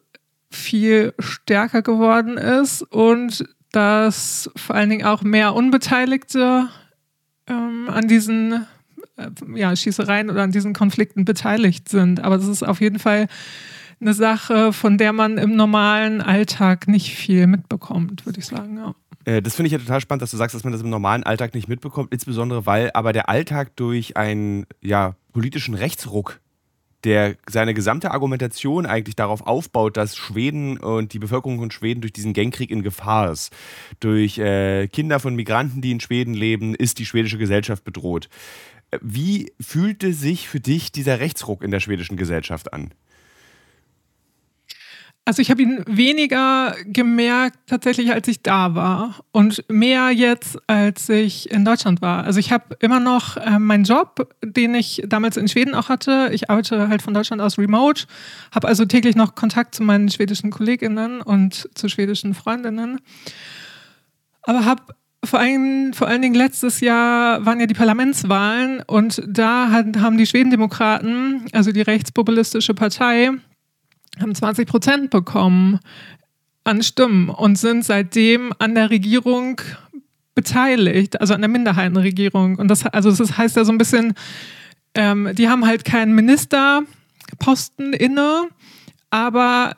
[0.51, 6.69] viel stärker geworden ist und dass vor allen Dingen auch mehr Unbeteiligte
[7.47, 8.67] ähm, an diesen
[9.17, 12.21] äh, ja, Schießereien oder an diesen Konflikten beteiligt sind.
[12.21, 13.27] Aber das ist auf jeden Fall
[14.01, 18.77] eine Sache, von der man im normalen Alltag nicht viel mitbekommt, würde ich sagen.
[18.77, 18.95] Ja.
[19.25, 21.25] Äh, das finde ich ja total spannend, dass du sagst, dass man das im normalen
[21.25, 26.41] Alltag nicht mitbekommt, insbesondere weil aber der Alltag durch einen ja, politischen Rechtsruck
[27.05, 32.13] der seine gesamte Argumentation eigentlich darauf aufbaut, dass Schweden und die Bevölkerung von Schweden durch
[32.13, 33.53] diesen Gangkrieg in Gefahr ist.
[34.01, 38.29] Durch äh, Kinder von Migranten, die in Schweden leben, ist die schwedische Gesellschaft bedroht.
[39.01, 42.93] Wie fühlte sich für dich dieser Rechtsruck in der schwedischen Gesellschaft an?
[45.29, 51.09] Also ich habe ihn weniger gemerkt tatsächlich, als ich da war und mehr jetzt, als
[51.09, 52.23] ich in Deutschland war.
[52.23, 56.31] Also ich habe immer noch äh, meinen Job, den ich damals in Schweden auch hatte.
[56.33, 58.05] Ich arbeite halt von Deutschland aus remote,
[58.55, 63.01] habe also täglich noch Kontakt zu meinen schwedischen Kolleginnen und zu schwedischen Freundinnen.
[64.43, 64.83] Aber habe
[65.25, 70.19] vor allen, vor allen Dingen letztes Jahr waren ja die Parlamentswahlen und da hat, haben
[70.19, 73.33] die Schwedendemokraten, also die rechtspopulistische Partei,
[74.21, 75.81] haben 20 Prozent bekommen
[76.65, 79.61] an Stimmen und sind seitdem an der Regierung
[80.35, 82.57] beteiligt, also an der Minderheitenregierung.
[82.57, 84.15] Und das, also das heißt ja so ein bisschen,
[84.95, 88.49] ähm, die haben halt keinen Ministerposten inne,
[89.11, 89.77] aber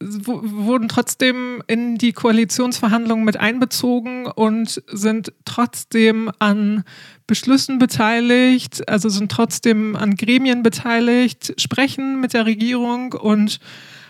[0.00, 6.84] wurden trotzdem in die Koalitionsverhandlungen mit einbezogen und sind trotzdem an
[7.26, 13.60] Beschlüssen beteiligt, also sind trotzdem an Gremien beteiligt, sprechen mit der Regierung und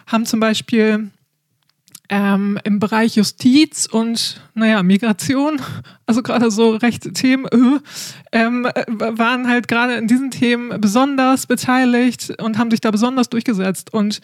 [0.06, 1.10] haben zum Beispiel
[2.10, 5.60] ähm, im Bereich Justiz und naja, Migration,
[6.06, 7.80] also gerade so rechte Themen, äh,
[8.32, 13.92] ähm, waren halt gerade in diesen Themen besonders beteiligt und haben sich da besonders durchgesetzt.
[13.92, 14.20] Und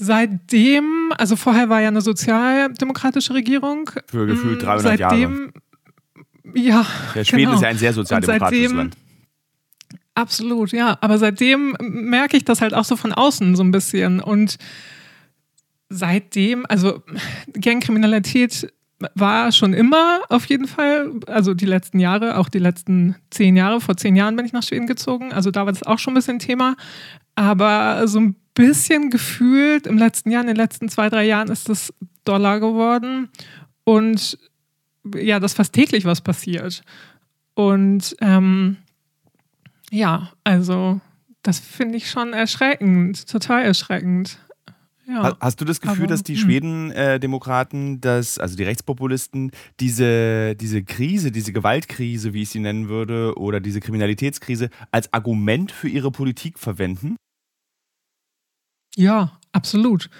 [0.00, 3.90] seitdem, also vorher war ja eine sozialdemokratische Regierung.
[4.06, 5.52] Für gefühlt 300 seitdem,
[6.54, 6.54] Jahre.
[6.54, 6.86] Ja.
[7.14, 7.54] Der Schweden genau.
[7.56, 8.96] ist ja ein sehr sozialdemokratisches seitdem, Land.
[10.14, 10.96] Absolut, ja.
[11.02, 14.20] Aber seitdem merke ich das halt auch so von außen so ein bisschen.
[14.20, 14.56] Und
[15.90, 17.02] seitdem, also
[17.52, 18.72] Gangkriminalität
[19.14, 23.80] war schon immer auf jeden Fall, also die letzten Jahre, auch die letzten zehn Jahre,
[23.82, 26.16] vor zehn Jahren bin ich nach Schweden gezogen, also da war das auch schon ein
[26.16, 26.76] bisschen Thema,
[27.34, 31.68] aber so ein bisschen gefühlt im letzten Jahr, in den letzten zwei, drei Jahren ist
[31.68, 31.92] das
[32.24, 33.28] Dollar geworden
[33.84, 34.38] und
[35.14, 36.82] ja, dass fast täglich was passiert.
[37.54, 38.76] Und ähm,
[39.90, 41.00] ja, also
[41.42, 44.38] das finde ich schon erschreckend, total erschreckend.
[45.06, 45.36] Ja.
[45.40, 46.40] Hast du das Gefühl, Aber, dass die hm.
[46.40, 53.36] Schweden-Demokraten, äh, also die Rechtspopulisten, diese, diese Krise, diese Gewaltkrise, wie ich sie nennen würde,
[53.36, 57.16] oder diese Kriminalitätskrise als Argument für ihre Politik verwenden?
[58.96, 60.10] Ja, absolut.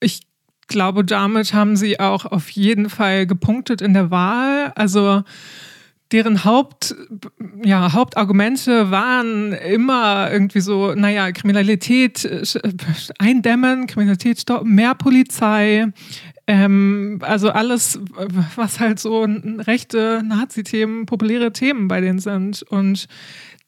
[0.00, 0.20] Ich
[0.68, 4.72] glaube, damit haben sie auch auf jeden Fall gepunktet in der Wahl.
[4.74, 5.22] Also
[6.12, 6.94] deren Haupt,
[7.64, 12.44] ja, Hauptargumente waren immer irgendwie so, naja, Kriminalität äh,
[13.18, 15.92] eindämmen, Kriminalität stoppen, mehr Polizei,
[16.46, 17.98] ähm, also alles,
[18.54, 19.26] was halt so
[19.58, 22.62] rechte Nazi-Themen, populäre Themen bei denen sind.
[22.62, 23.08] Und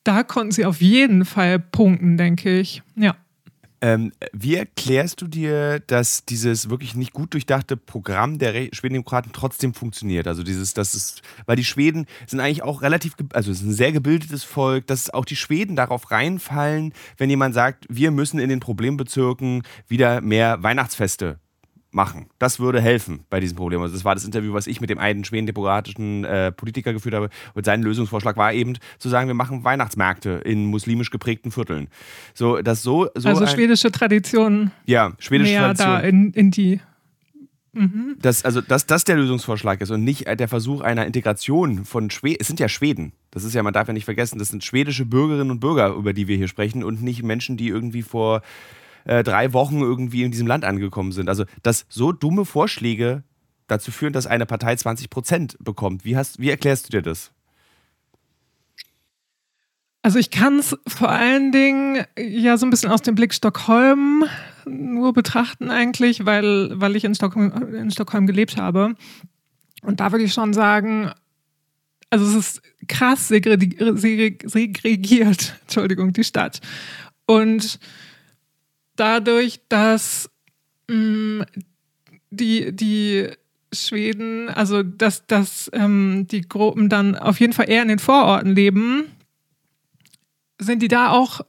[0.05, 2.83] da konnten sie auf jeden Fall punkten, denke ich.
[2.95, 3.17] Ja.
[3.81, 9.73] Ähm, wie erklärst du dir, dass dieses wirklich nicht gut durchdachte Programm der Schwedendemokraten trotzdem
[9.73, 10.27] funktioniert?
[10.27, 13.73] Also dieses, das ist, weil die Schweden sind eigentlich auch relativ, also es ist ein
[13.73, 18.49] sehr gebildetes Volk, dass auch die Schweden darauf reinfallen, wenn jemand sagt, wir müssen in
[18.49, 21.39] den Problembezirken wieder mehr Weihnachtsfeste
[21.91, 22.27] machen.
[22.39, 23.81] Das würde helfen bei diesem Problem.
[23.81, 27.31] Also das war das Interview, was ich mit dem einen schwedendemokratischen äh, Politiker geführt habe.
[27.55, 31.89] Und sein Lösungsvorschlag war eben zu sagen, wir machen Weihnachtsmärkte in muslimisch geprägten Vierteln.
[32.35, 34.71] So, das so, so also schwedische Tradition.
[34.87, 35.89] Ja, schwedische mehr Tradition.
[35.89, 36.81] da in, in die
[37.73, 38.17] Mhm.
[38.21, 42.39] Das, also, dass das der Lösungsvorschlag ist und nicht der Versuch einer Integration von Schweden.
[42.41, 43.13] Es sind ja Schweden.
[43.31, 46.13] Das ist ja, man darf ja nicht vergessen, das sind schwedische Bürgerinnen und Bürger, über
[46.13, 48.43] die wir hier sprechen und nicht Menschen, die irgendwie vor
[49.05, 51.29] äh, drei Wochen irgendwie in diesem Land angekommen sind.
[51.29, 53.23] Also, dass so dumme Vorschläge
[53.67, 56.05] dazu führen, dass eine Partei 20 Prozent bekommt.
[56.05, 57.33] Wie, hast, wie erklärst du dir das?
[60.03, 64.25] Also ich kann es vor allen Dingen ja so ein bisschen aus dem Blick Stockholm
[64.65, 68.95] nur betrachten eigentlich, weil, weil ich in Stockholm, in Stockholm gelebt habe.
[69.83, 71.11] Und da würde ich schon sagen,
[72.11, 73.93] also es ist krass segregiert,
[75.63, 76.61] Entschuldigung, die Stadt.
[77.27, 77.79] Und
[78.99, 80.31] dadurch, dass
[80.89, 81.47] mh, mm,
[82.31, 83.29] die, die
[83.73, 88.55] Schweden, also dass, dass ähm, die Gruppen dann auf jeden Fall eher in den Vororten
[88.55, 89.05] leben,
[90.59, 91.43] sind die da auch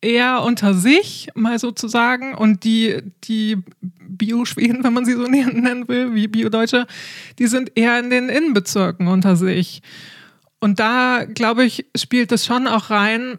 [0.00, 2.34] eher unter sich, mal sozusagen.
[2.34, 6.86] Und die, die Bio-Schweden, wenn man sie so nennen will, wie Bio-Deutsche,
[7.38, 9.82] die sind eher in den Innenbezirken unter sich.
[10.60, 13.38] Und da, glaube ich, spielt es schon auch rein,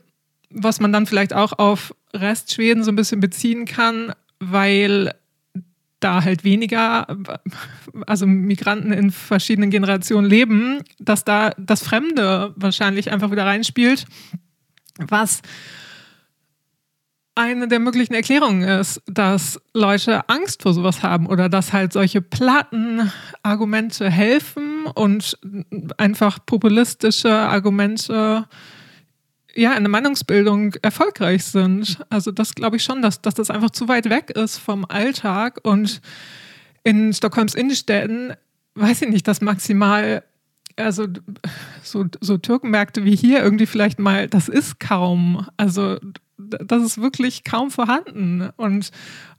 [0.50, 5.14] was man dann vielleicht auch auf Restschweden so ein bisschen beziehen kann, weil
[6.00, 7.08] da halt weniger,
[8.06, 14.06] also Migranten in verschiedenen Generationen leben, dass da das Fremde wahrscheinlich einfach wieder reinspielt,
[14.98, 15.42] was
[17.36, 22.22] eine der möglichen Erklärungen ist, dass Leute Angst vor sowas haben oder dass halt solche
[22.22, 23.12] platten
[23.44, 25.38] Argumente helfen und
[25.98, 28.46] einfach populistische Argumente
[29.56, 32.04] ja, in der Meinungsbildung erfolgreich sind.
[32.10, 35.60] Also das glaube ich schon, dass, dass das einfach zu weit weg ist vom Alltag.
[35.64, 36.02] Und
[36.84, 38.34] in Stockholms Innenstädten,
[38.76, 40.24] weiß ich nicht, dass maximal,
[40.76, 41.08] also
[41.84, 45.48] so, so Türkenmärkte wie hier irgendwie vielleicht mal, das ist kaum.
[45.58, 46.00] Also
[46.38, 48.50] das ist wirklich kaum vorhanden.
[48.58, 48.92] Und,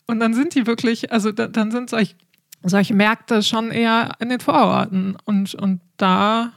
[0.07, 2.15] und dann sind die wirklich, also da, dann sind solche,
[2.63, 5.17] solche Märkte schon eher in den Vororten.
[5.25, 6.53] Und, und da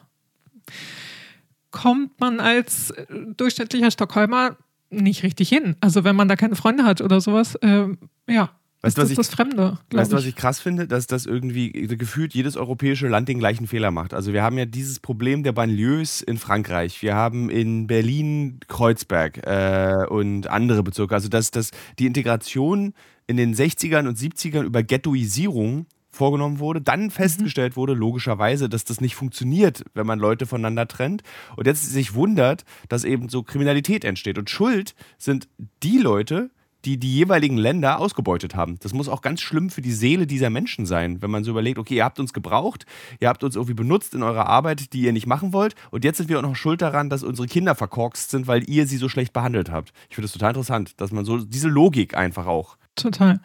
[1.72, 3.06] kommt man als äh,
[3.36, 4.58] durchschnittlicher Stockholmer
[4.90, 5.76] nicht richtig hin.
[5.82, 7.88] Also wenn man da keine Freunde hat oder sowas, äh,
[8.28, 8.52] ja.
[8.82, 9.78] Weißt das ist ich, das Fremde.
[9.92, 10.88] Weißt du, was ich krass finde?
[10.88, 14.14] Dass das irgendwie gefühlt jedes europäische Land den gleichen Fehler macht.
[14.14, 17.02] Also wir haben ja dieses Problem der Banlieues in Frankreich.
[17.02, 21.14] Wir haben in Berlin Kreuzberg äh, und andere Bezirke.
[21.14, 22.94] Also dass, dass die Integration
[23.28, 25.86] in den 60ern und 70ern über Ghettoisierung
[26.20, 27.12] vorgenommen wurde, dann mhm.
[27.12, 31.24] festgestellt wurde, logischerweise, dass das nicht funktioniert, wenn man Leute voneinander trennt.
[31.56, 34.38] Und jetzt sich wundert, dass eben so Kriminalität entsteht.
[34.38, 35.48] Und Schuld sind
[35.82, 36.52] die Leute,
[36.86, 38.78] die die jeweiligen Länder ausgebeutet haben.
[38.82, 41.78] Das muss auch ganz schlimm für die Seele dieser Menschen sein, wenn man so überlegt,
[41.78, 42.86] okay, ihr habt uns gebraucht,
[43.20, 46.18] ihr habt uns irgendwie benutzt in eurer Arbeit, die ihr nicht machen wollt und jetzt
[46.18, 49.10] sind wir auch noch schuld daran, dass unsere Kinder verkorkst sind, weil ihr sie so
[49.10, 49.92] schlecht behandelt habt.
[50.10, 52.78] Ich finde das total interessant, dass man so diese Logik einfach auch.
[52.96, 53.42] Total.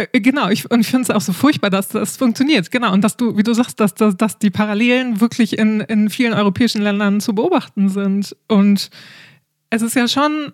[0.00, 2.70] Äh, äh, genau, ich, und ich finde es auch so furchtbar, dass das funktioniert.
[2.70, 6.10] Genau, und dass du, wie du sagst, dass, dass, dass die Parallelen wirklich in, in
[6.10, 8.36] vielen europäischen Ländern zu beobachten sind.
[8.48, 8.90] Und
[9.70, 10.52] es ist ja schon,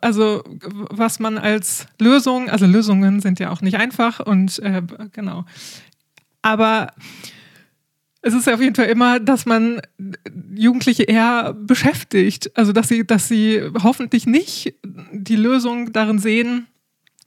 [0.00, 5.44] also was man als Lösung, also Lösungen sind ja auch nicht einfach und äh, genau.
[6.42, 6.92] Aber
[8.22, 9.80] es ist ja auf jeden Fall immer, dass man
[10.54, 12.50] Jugendliche eher beschäftigt.
[12.54, 16.66] Also dass sie, dass sie hoffentlich nicht die Lösung darin sehen,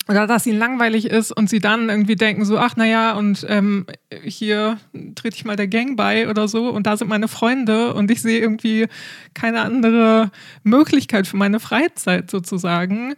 [0.08, 3.86] oder dass ihnen langweilig ist und sie dann irgendwie denken so, ach naja, und ähm,
[4.24, 4.78] hier
[5.16, 8.22] trete ich mal der Gang bei oder so und da sind meine Freunde und ich
[8.22, 8.88] sehe irgendwie
[9.34, 10.32] keine andere
[10.64, 13.16] Möglichkeit für meine Freizeit sozusagen.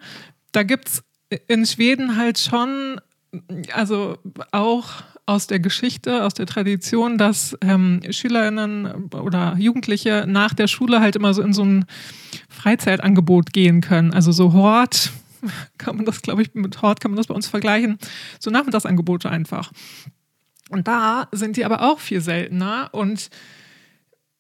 [0.52, 1.04] Da gibt es
[1.48, 3.02] in Schweden halt schon,
[3.74, 4.18] also
[4.52, 4.90] auch
[5.26, 11.16] aus der Geschichte, aus der Tradition, dass ähm, Schülerinnen oder Jugendliche nach der Schule halt
[11.16, 11.86] immer so in so ein
[12.48, 14.14] Freizeitangebot gehen können.
[14.14, 15.12] Also so Hort,
[15.78, 17.98] kann man das, glaube ich, mit Hort kann man das bei uns vergleichen.
[18.40, 19.72] So Nachmittagsangebote einfach.
[20.70, 23.30] Und da sind die aber auch viel seltener und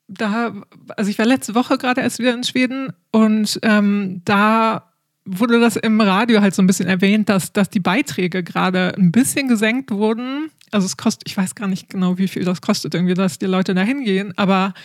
[0.07, 0.53] da,
[0.97, 4.91] also ich war letzte Woche gerade erst wieder in Schweden und ähm, da
[5.25, 9.11] wurde das im Radio halt so ein bisschen erwähnt, dass, dass die Beiträge gerade ein
[9.11, 10.51] bisschen gesenkt wurden.
[10.71, 13.47] Also es kostet, ich weiß gar nicht genau, wie viel das kostet, irgendwie, dass die
[13.47, 14.75] Leute da hingehen, aber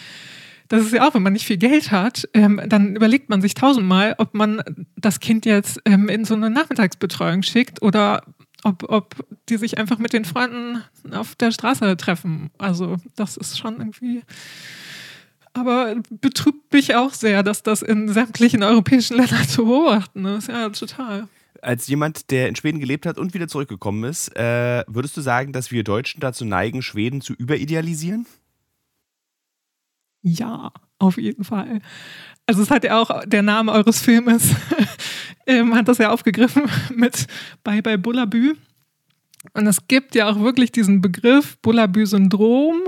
[0.71, 3.55] das ist ja auch, wenn man nicht viel Geld hat, ähm, dann überlegt man sich
[3.55, 4.63] tausendmal, ob man
[4.97, 8.23] das Kind jetzt ähm, in so eine Nachmittagsbetreuung schickt oder
[8.63, 9.17] ob, ob
[9.49, 12.51] die sich einfach mit den Freunden auf der Straße treffen.
[12.57, 14.23] Also das ist schon irgendwie.
[15.55, 20.49] Aber betrübt mich auch sehr, dass das in sämtlichen europäischen Ländern zu beobachten ist.
[20.49, 21.27] Ja, total.
[21.63, 25.53] Als jemand, der in Schweden gelebt hat und wieder zurückgekommen ist, äh, würdest du sagen,
[25.53, 28.25] dass wir Deutschen dazu neigen, Schweden zu überidealisieren?
[30.23, 31.81] Ja, auf jeden Fall.
[32.47, 34.55] Also es hat ja auch der Name eures Filmes,
[35.47, 37.27] ähm, hat das ja aufgegriffen mit
[37.65, 38.55] Bye Bye Bullabü.
[39.55, 42.83] Und es gibt ja auch wirklich diesen Begriff Bullabü-Syndrom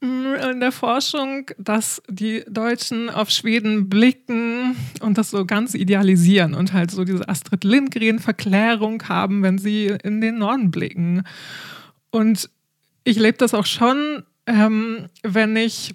[0.00, 6.52] mm, in der Forschung, dass die Deutschen auf Schweden blicken und das so ganz idealisieren
[6.52, 11.22] und halt so diese Astrid Lindgren-Verklärung haben, wenn sie in den Norden blicken.
[12.10, 12.50] Und
[13.04, 15.94] ich lebe das auch schon, ähm, wenn ich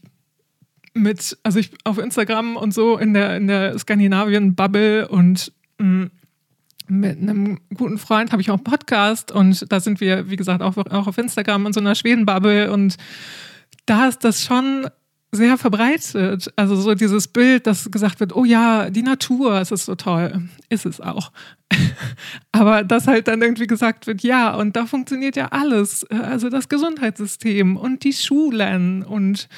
[0.97, 6.11] mit, also ich auf Instagram und so in der, in der Skandinavien-Bubble und mh, mm,
[6.89, 10.61] mit einem guten Freund habe ich auch einen Podcast und da sind wir, wie gesagt,
[10.61, 12.95] auch, auch auf Instagram in so einer Schweden-Bubble und
[13.85, 14.87] da ist das schon
[15.31, 16.51] sehr verbreitet.
[16.55, 20.47] Also so dieses Bild, dass gesagt wird, oh ja, die Natur, es ist so toll.
[20.69, 21.31] Ist es auch.
[22.51, 26.05] Aber dass halt dann irgendwie gesagt wird, ja, und da funktioniert ja alles.
[26.05, 29.49] Also das Gesundheitssystem und die Schulen und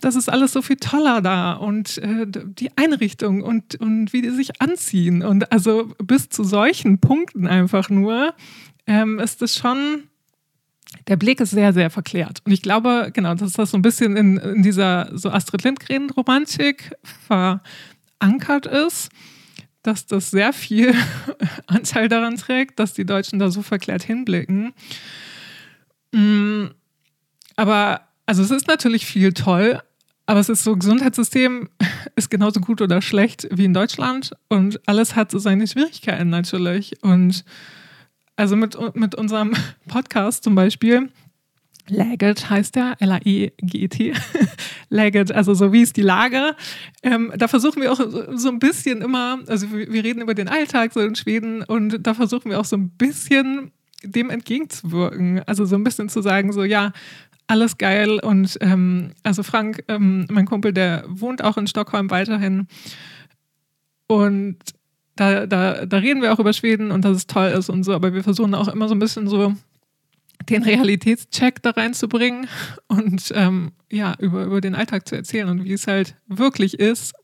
[0.00, 4.30] das ist alles so viel toller da und äh, die Einrichtung und, und wie die
[4.30, 5.22] sich anziehen.
[5.22, 8.34] Und also bis zu solchen Punkten einfach nur
[8.86, 10.04] ähm, ist es schon,
[11.08, 12.42] der Blick ist sehr, sehr verklärt.
[12.44, 16.92] Und ich glaube, genau, dass das so ein bisschen in, in dieser so Astrid Lindgren-Romantik
[17.26, 19.10] verankert ist,
[19.82, 20.94] dass das sehr viel
[21.66, 24.72] Anteil daran trägt, dass die Deutschen da so verklärt hinblicken.
[26.12, 26.66] Mm,
[27.56, 29.80] aber also es ist natürlich viel toll,
[30.28, 31.70] aber es ist so, Gesundheitssystem
[32.14, 37.02] ist genauso gut oder schlecht wie in Deutschland und alles hat so seine Schwierigkeiten natürlich.
[37.02, 37.46] Und
[38.36, 39.54] also mit, mit unserem
[39.88, 41.08] Podcast zum Beispiel
[41.88, 44.12] Laget heißt der, L-A-E-G-E-T.
[44.90, 46.54] Laget, also so wie ist die Lage.
[47.02, 48.00] Ähm, da versuchen wir auch
[48.34, 52.12] so ein bisschen immer, also wir reden über den Alltag so in Schweden und da
[52.12, 55.42] versuchen wir auch so ein bisschen dem entgegenzuwirken.
[55.46, 56.92] Also so ein bisschen zu sagen, so ja,
[57.48, 58.20] alles geil.
[58.20, 62.68] Und ähm, also Frank, ähm, mein Kumpel, der wohnt auch in Stockholm weiterhin.
[64.06, 64.56] Und
[65.16, 67.92] da, da, da reden wir auch über Schweden und dass es toll ist und so,
[67.92, 69.54] aber wir versuchen auch immer so ein bisschen so
[70.48, 72.46] den Realitätscheck da reinzubringen
[72.86, 77.14] und ähm, ja, über, über den Alltag zu erzählen und wie es halt wirklich ist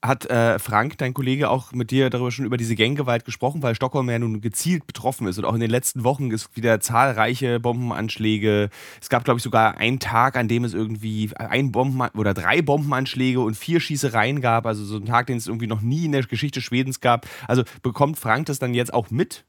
[0.00, 3.74] hat äh, Frank, dein Kollege, auch mit dir darüber schon über diese Ganggewalt gesprochen, weil
[3.74, 7.58] Stockholm ja nun gezielt betroffen ist und auch in den letzten Wochen ist wieder zahlreiche
[7.58, 8.70] Bombenanschläge.
[9.00, 12.62] Es gab, glaube ich, sogar einen Tag, an dem es irgendwie ein Bomben oder drei
[12.62, 14.66] Bombenanschläge und vier Schießereien gab.
[14.66, 17.26] Also so einen Tag, den es irgendwie noch nie in der Geschichte Schwedens gab.
[17.48, 19.44] Also bekommt Frank das dann jetzt auch mit?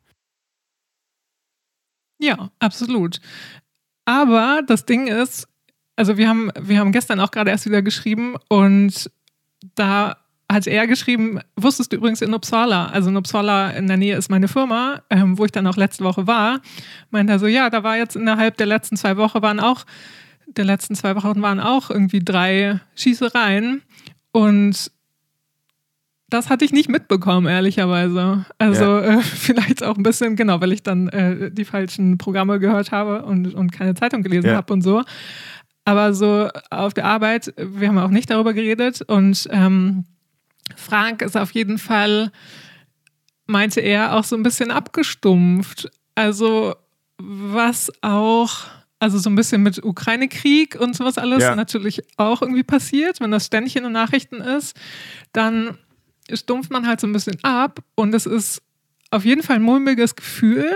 [2.18, 3.22] Ja, absolut.
[4.06, 5.48] Aber das Ding ist,
[5.96, 9.12] also wir haben, wir haben gestern auch gerade erst wieder geschrieben und
[9.76, 10.18] da
[10.52, 14.30] hat er geschrieben, wusstest du übrigens in Uppsala, also in Uppsala in der Nähe ist
[14.30, 16.62] meine Firma, ähm, wo ich dann auch letzte Woche war,
[17.12, 19.86] meinte er so, ja, da war jetzt innerhalb der letzten zwei Wochen waren auch,
[20.48, 23.84] der letzten zwei Wochen waren auch irgendwie drei Schießereien
[24.32, 24.92] und
[26.30, 28.46] das hatte ich nicht mitbekommen, ehrlicherweise.
[28.58, 29.18] Also ja.
[29.18, 33.24] äh, vielleicht auch ein bisschen, genau, weil ich dann äh, die falschen Programme gehört habe
[33.24, 34.56] und, und keine Zeitung gelesen ja.
[34.56, 35.04] habe und so.
[35.86, 40.06] Aber so auf der Arbeit, wir haben auch nicht darüber geredet und ähm,
[40.76, 42.32] Frank ist auf jeden Fall,
[43.46, 45.90] meinte er, auch so ein bisschen abgestumpft.
[46.16, 46.76] Also
[47.18, 48.62] was auch,
[49.00, 51.56] also so ein bisschen mit Ukraine-Krieg und sowas alles ja.
[51.56, 54.76] natürlich auch irgendwie passiert, wenn das ständig in den Nachrichten ist,
[55.34, 55.78] dann
[56.32, 58.62] stumpft man halt so ein bisschen ab und es ist
[59.12, 60.72] auf jeden Fall ein mulmiges Gefühl.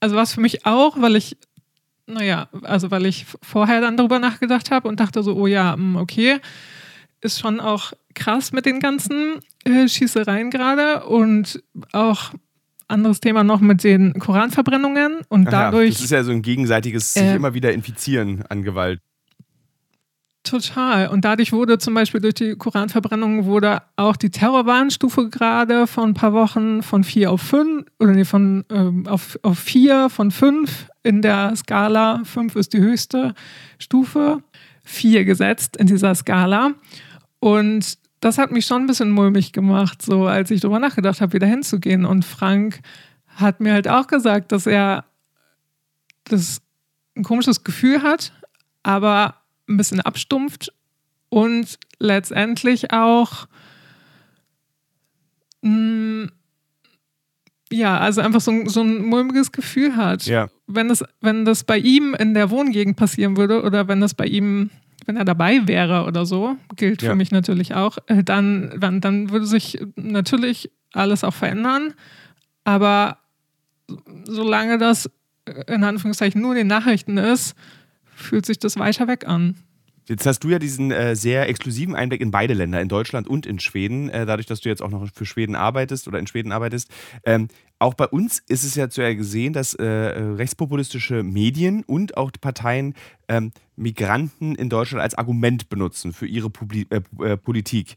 [0.00, 1.36] Also was für mich auch, weil ich,
[2.06, 5.96] naja, also weil ich vorher dann darüber nachgedacht habe und dachte so, oh ja, hm,
[5.96, 6.40] okay,
[7.24, 12.32] ist schon auch krass mit den ganzen äh, Schießereien gerade und auch
[12.86, 15.94] anderes Thema noch mit den Koranverbrennungen und Aha, dadurch.
[15.94, 19.00] Das ist ja so ein gegenseitiges äh, sich immer wieder infizieren an Gewalt.
[20.44, 21.08] Total.
[21.08, 26.12] Und dadurch wurde zum Beispiel durch die Koranverbrennung wurde auch die Terrorwarnstufe gerade vor ein
[26.12, 30.88] paar Wochen von vier auf fünf oder nee, von ähm, auf, auf vier von fünf
[31.02, 32.20] in der Skala.
[32.24, 33.34] Fünf ist die höchste
[33.78, 34.42] Stufe.
[34.84, 36.74] Vier gesetzt in dieser Skala.
[37.44, 41.34] Und das hat mich schon ein bisschen mulmig gemacht, so als ich darüber nachgedacht habe,
[41.34, 42.06] wieder hinzugehen.
[42.06, 42.80] Und Frank
[43.26, 45.04] hat mir halt auch gesagt, dass er
[46.24, 46.62] das
[47.14, 48.32] ein komisches Gefühl hat,
[48.82, 50.72] aber ein bisschen abstumpft
[51.28, 53.46] und letztendlich auch
[55.60, 56.30] mh, mm,
[57.70, 60.24] ja, also einfach so ein, so ein mulmiges Gefühl hat.
[60.24, 60.48] Ja.
[60.66, 64.24] Wenn, das, wenn das bei ihm in der Wohngegend passieren würde oder wenn das bei
[64.24, 64.70] ihm
[65.06, 67.10] wenn er dabei wäre oder so, gilt ja.
[67.10, 71.94] für mich natürlich auch, äh, dann, dann, dann würde sich natürlich alles auch verändern.
[72.64, 73.18] Aber
[74.24, 75.10] solange das
[75.44, 77.54] äh, in Anführungszeichen nur in den Nachrichten ist,
[78.14, 79.56] fühlt sich das weiter weg an.
[80.06, 83.46] Jetzt hast du ja diesen äh, sehr exklusiven Einblick in beide Länder, in Deutschland und
[83.46, 86.52] in Schweden, äh, dadurch, dass du jetzt auch noch für Schweden arbeitest oder in Schweden
[86.52, 86.90] arbeitest.
[87.24, 92.30] Ähm, auch bei uns ist es ja zu gesehen, dass äh, rechtspopulistische Medien und auch
[92.40, 92.94] Parteien
[93.28, 97.96] ähm, Migranten in Deutschland als Argument benutzen für ihre Publi äh, äh, Politik.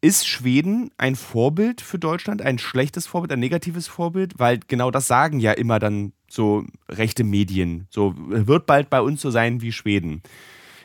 [0.00, 4.38] Ist Schweden ein Vorbild für Deutschland, ein schlechtes Vorbild, ein negatives Vorbild?
[4.38, 7.86] Weil genau das sagen ja immer dann so rechte Medien.
[7.90, 10.22] So wird bald bei uns so sein wie Schweden.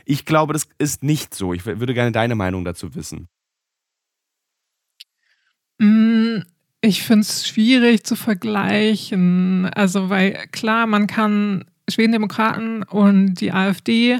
[0.06, 1.54] Ich glaube, das ist nicht so.
[1.54, 3.28] Ich würde gerne deine Meinung dazu wissen.
[5.80, 6.44] Mm,
[6.82, 9.66] ich finde es schwierig zu vergleichen.
[9.74, 14.20] Also, weil klar, man kann Schwedendemokraten und die AfD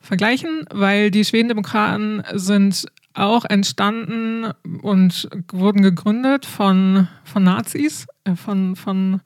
[0.00, 8.76] vergleichen, weil die Schwedendemokraten sind auch entstanden und wurden gegründet von, von Nazis, äh, von,
[8.76, 9.20] von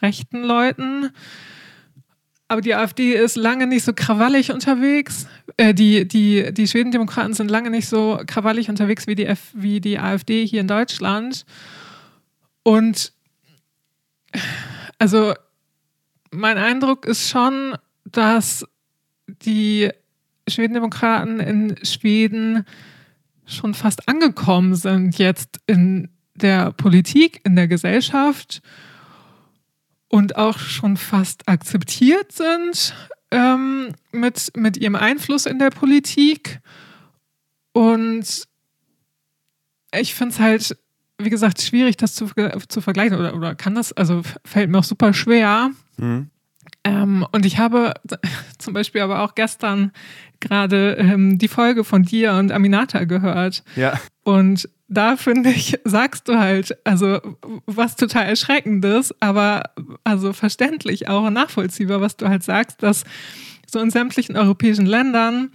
[0.00, 1.10] rechten Leuten.
[2.48, 5.26] Aber die AfD ist lange nicht so krawallig unterwegs.
[5.56, 9.80] Äh, die, die, die Schwedendemokraten sind lange nicht so krawallig unterwegs wie die, F wie
[9.80, 11.44] die AfD hier in Deutschland.
[12.62, 13.12] Und
[14.98, 15.34] also
[16.30, 18.64] mein Eindruck ist schon, dass
[19.26, 19.90] die
[20.48, 22.64] Schwedendemokraten in Schweden
[23.46, 28.62] schon fast angekommen sind jetzt in der Politik, in der Gesellschaft
[30.08, 32.94] und auch schon fast akzeptiert sind
[33.30, 36.60] ähm, mit, mit ihrem Einfluss in der Politik.
[37.72, 38.44] Und
[39.92, 40.76] ich finde es halt,
[41.18, 42.30] wie gesagt, schwierig, das zu,
[42.68, 45.70] zu vergleichen oder, oder kann das, also fällt mir auch super schwer.
[45.96, 46.30] Mhm.
[46.84, 47.94] Ähm, und ich habe
[48.58, 49.92] zum Beispiel aber auch gestern
[50.40, 53.64] gerade ähm, die Folge von dir und Aminata gehört.
[53.74, 53.98] Ja.
[54.22, 57.20] Und da finde ich, sagst du halt, also
[57.66, 59.70] was total erschreckendes, aber
[60.04, 63.04] also verständlich auch und nachvollziehbar, was du halt sagst, dass
[63.66, 65.50] so in sämtlichen europäischen Ländern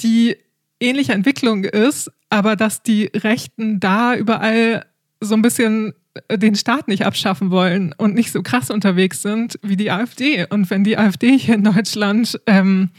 [0.00, 0.36] die
[0.78, 4.86] ähnliche Entwicklung ist, aber dass die Rechten da überall
[5.20, 5.94] so ein bisschen
[6.30, 10.46] den Staat nicht abschaffen wollen und nicht so krass unterwegs sind wie die AfD.
[10.50, 12.90] Und wenn die AfD hier in Deutschland ähm,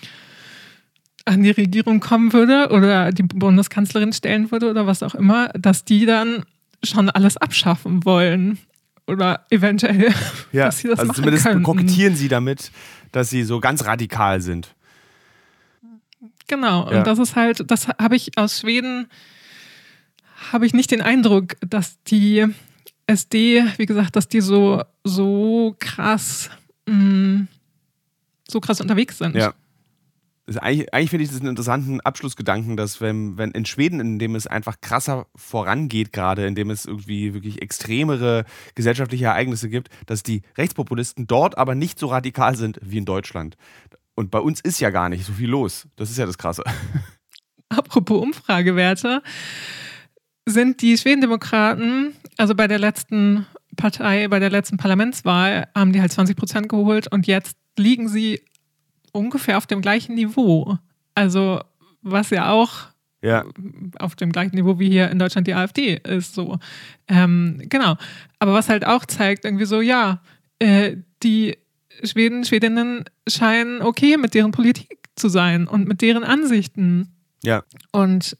[1.25, 5.85] an die Regierung kommen würde oder die Bundeskanzlerin stellen würde oder was auch immer, dass
[5.85, 6.43] die dann
[6.83, 8.57] schon alles abschaffen wollen.
[9.07, 10.13] Oder eventuell,
[10.51, 11.63] ja, dass sie das also machen zumindest könnten.
[11.63, 12.71] kokettieren sie damit,
[13.11, 14.73] dass sie so ganz radikal sind.
[16.47, 16.99] Genau, Ja.
[16.99, 19.07] und das ist halt, das habe ich aus Schweden,
[20.51, 22.45] habe ich nicht den Eindruck, dass die
[23.07, 26.49] SD, wie gesagt, dass die so, so krass,
[26.87, 27.45] mh,
[28.47, 29.35] so krass unterwegs sind.
[29.35, 29.53] Ja.
[30.57, 34.35] Eigentlich eigentlich finde ich das einen interessanten Abschlussgedanken, dass wenn, wenn in Schweden, in dem
[34.35, 38.45] es einfach krasser vorangeht gerade, in dem es irgendwie wirklich extremere
[38.75, 43.55] gesellschaftliche Ereignisse gibt, dass die Rechtspopulisten dort aber nicht so radikal sind wie in Deutschland.
[44.15, 45.87] Und bei uns ist ja gar nicht so viel los.
[45.95, 46.63] Das ist ja das Krasse.
[47.69, 49.21] Apropos Umfragewerte,
[50.45, 53.45] sind die Schwedendemokraten, also bei der letzten
[53.77, 58.41] Partei, bei der letzten Parlamentswahl, haben die halt 20 Prozent geholt und jetzt liegen sie
[59.11, 60.77] ungefähr auf dem gleichen Niveau.
[61.15, 61.61] Also,
[62.01, 62.71] was ja auch
[63.21, 63.45] Ja,
[63.99, 66.57] auf dem gleichen Niveau wie hier in Deutschland die AfD ist so.
[67.07, 67.95] Ähm, genau.
[68.39, 70.21] Aber was halt auch zeigt, irgendwie so, ja,
[70.59, 71.57] äh, die
[72.03, 77.13] Schweden, Schwedinnen scheinen okay mit deren Politik zu sein und mit deren Ansichten.
[77.43, 77.63] ja.
[77.91, 78.37] Und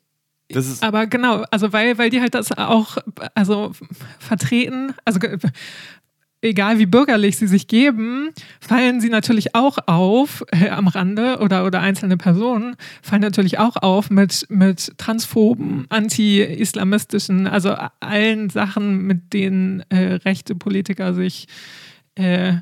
[0.50, 2.98] Das ist, aber genau, also weil, weil die halt das auch
[3.36, 3.72] also
[4.20, 5.20] vertreten, also
[6.42, 8.30] egal wie bürgerlich sie sich geben,
[8.60, 13.76] fallen sie natürlich auch auf äh, am Rande oder, oder einzelne Personen fallen natürlich auch
[13.78, 21.48] auf mit, mit transphoben, anti-islamistischen, also allen Sachen, mit denen äh, rechte Politiker sich
[22.16, 22.54] äh,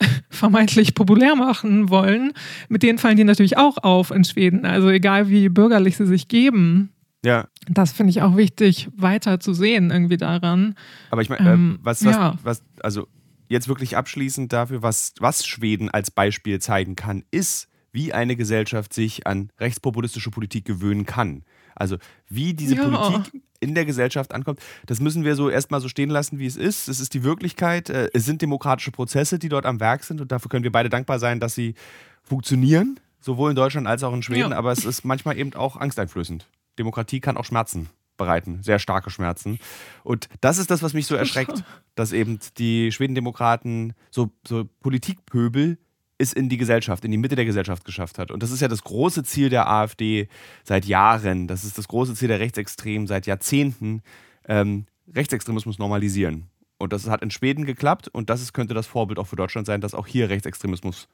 [0.30, 2.32] vermeintlich populär machen wollen,
[2.68, 4.66] mit denen fallen die natürlich auch auf in Schweden.
[4.66, 6.90] Also egal wie bürgerlich sie sich geben,
[7.24, 7.48] ja.
[7.68, 10.74] das finde ich auch wichtig, weiter zu sehen irgendwie daran.
[11.10, 12.38] Aber ich meine, Ähm, äh, was, was, ja.
[12.42, 13.06] was, also
[13.48, 18.94] jetzt wirklich abschließend dafür, was, was Schweden als Beispiel zeigen kann, ist, wie eine Gesellschaft
[18.94, 21.44] sich an rechtspopulistische Politik gewöhnen kann.
[21.74, 21.96] Also
[22.28, 22.88] wie diese Ja.
[22.88, 26.56] Politik in der Gesellschaft ankommt, das müssen wir so erstmal so stehen lassen, wie es
[26.56, 26.88] ist.
[26.88, 27.90] Es ist die Wirklichkeit.
[27.90, 30.88] äh, Es sind demokratische Prozesse, die dort am Werk sind und dafür können wir beide
[30.88, 31.74] dankbar sein, dass sie
[32.22, 34.50] funktionieren, sowohl in Deutschland als auch in Schweden.
[34.52, 34.56] Ja.
[34.56, 36.48] Aber es ist manchmal eben auch angsteinflößend.
[36.82, 39.58] Demokratie kann auch Schmerzen bereiten, sehr starke Schmerzen.
[40.04, 41.64] Und das ist das, was mich so erschreckt,
[41.94, 45.78] dass eben die Schwedendemokraten so, so Politikpöbel
[46.18, 48.30] es in die Gesellschaft, in die Mitte der Gesellschaft geschafft hat.
[48.30, 50.28] Und das ist ja das große Ziel der AfD
[50.62, 51.48] seit Jahren.
[51.48, 54.02] Das ist das große Ziel der Rechtsextremen seit Jahrzehnten.
[54.46, 56.48] Ähm, Rechtsextremismus normalisieren.
[56.78, 59.66] Und das hat in Schweden geklappt und das ist, könnte das Vorbild auch für Deutschland
[59.66, 61.08] sein, dass auch hier Rechtsextremismus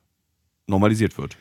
[0.67, 1.37] normalisiert wird.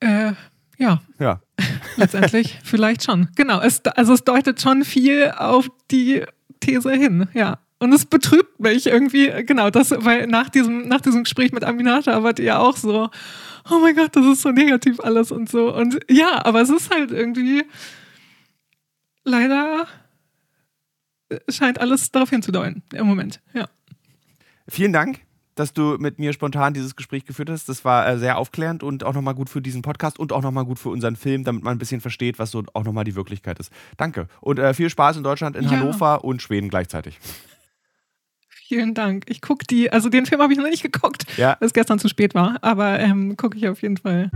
[0.00, 0.32] Äh,
[0.80, 1.40] ja, Ja,
[1.96, 3.28] letztendlich vielleicht schon.
[3.36, 6.24] Genau, es, also es deutet schon viel auf die
[6.60, 7.58] These hin, ja.
[7.78, 12.22] Und es betrübt mich irgendwie, genau, das, weil nach diesem, nach diesem Gespräch mit Aminata
[12.22, 13.08] wart ihr ja auch so,
[13.70, 15.74] oh mein Gott, das ist so negativ alles und so.
[15.74, 17.64] Und ja, aber es ist halt irgendwie
[19.24, 19.86] leider
[21.28, 23.68] äh, scheint alles darauf hinzudeuten im Moment, ja.
[24.68, 25.20] Vielen Dank,
[25.54, 27.68] dass du mit mir spontan dieses Gespräch geführt hast.
[27.68, 30.64] Das war äh, sehr aufklärend und auch nochmal gut für diesen Podcast und auch nochmal
[30.64, 33.58] gut für unseren Film, damit man ein bisschen versteht, was so auch nochmal die Wirklichkeit
[33.58, 33.70] ist.
[33.96, 35.70] Danke und äh, viel Spaß in Deutschland, in Ja.
[35.72, 37.18] Hannover und Schweden gleichzeitig.
[38.48, 39.24] Vielen Dank.
[39.28, 41.56] Ich gucke die, also den Film habe ich noch nicht geguckt, Ja.
[41.58, 44.30] weil es gestern zu spät war, aber ähm, gucke ich auf jeden Fall.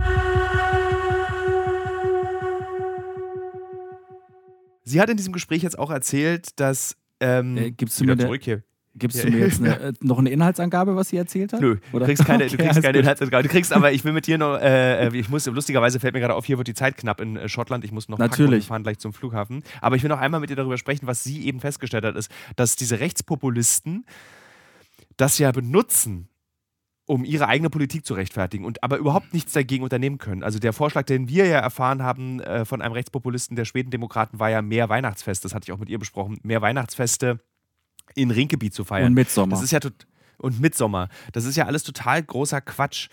[4.83, 6.95] Sie hat in diesem Gespräch jetzt auch erzählt, dass.
[7.19, 8.63] Ähm, Äh, gibst du mir zurück hier.
[8.97, 11.59] Gibst du mir jetzt eine, äh, noch eine Inhaltsangabe, was sie erzählt hat?
[11.59, 12.05] Nö, du Oder?
[12.05, 12.97] kriegst keine, du Okay, kriegst alles keine.
[12.99, 13.43] Inhaltsangabe.
[13.43, 16.21] Du kriegst aber, ich will mit dir noch, äh, äh, ich muss, lustigerweise fällt mir
[16.21, 17.83] gerade auf, hier wird die Zeit knapp in äh, Schottland.
[17.83, 18.63] Ich muss noch packen Natürlich.
[18.65, 19.63] und fahren gleich zum Flughafen.
[19.81, 22.31] Aber ich will noch einmal mit dir darüber sprechen, was sie eben festgestellt hat, ist,
[22.55, 24.05] dass diese Rechtspopulisten
[25.17, 26.29] das ja benutzen,
[27.05, 30.43] um ihre eigene Politik zu rechtfertigen und aber überhaupt nichts dagegen unternehmen können.
[30.43, 34.49] Also der Vorschlag, den wir ja erfahren haben äh, von einem Rechtspopulisten der Schwedendemokraten, war
[34.49, 37.39] ja mehr Weihnachtsfeste, das hatte ich auch mit ihr besprochen, mehr Weihnachtsfeste
[38.13, 39.07] in Rinkeby zu feiern.
[39.07, 39.57] Und Midsommar.
[39.57, 40.05] Das ist ja tot
[40.37, 41.09] und Midsommer.
[41.31, 43.09] Das ist ja alles total großer Quatsch.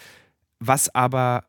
[0.59, 1.45] Was aber,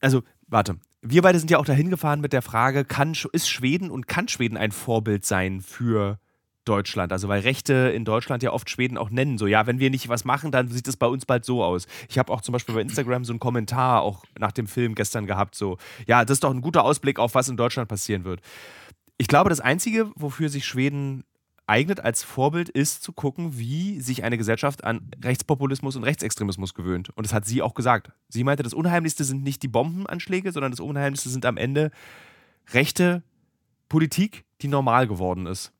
[0.00, 0.76] also, warte.
[1.04, 4.28] Wir beide sind ja auch dahin gefahren mit der Frage, kann, ist Schweden und kann
[4.28, 6.20] Schweden ein Vorbild sein für
[6.64, 7.12] Deutschland.
[7.12, 9.36] Also weil Rechte in Deutschland ja oft Schweden auch nennen.
[9.36, 11.88] So, ja, wenn wir nicht was machen, dann sieht es bei uns bald so aus.
[12.08, 15.26] Ich habe auch zum Beispiel bei Instagram so einen Kommentar auch nach dem Film gestern
[15.26, 15.76] gehabt, so,
[16.06, 18.40] ja, das ist doch ein guter Ausblick auf was in Deutschland passieren wird.
[19.18, 21.24] Ich glaube, das Einzige, wofür sich Schweden
[21.66, 27.10] eignet als Vorbild, ist zu gucken, wie sich eine Gesellschaft an Rechtspopulismus und Rechtsextremismus gewöhnt.
[27.16, 28.12] Und das hat sie auch gesagt.
[28.28, 31.90] Sie meinte, das Unheimlichste sind nicht die Bombenanschläge, sondern das Unheimlichste sind am Ende
[32.72, 33.22] rechte
[33.88, 35.72] Politik, die normal geworden ist.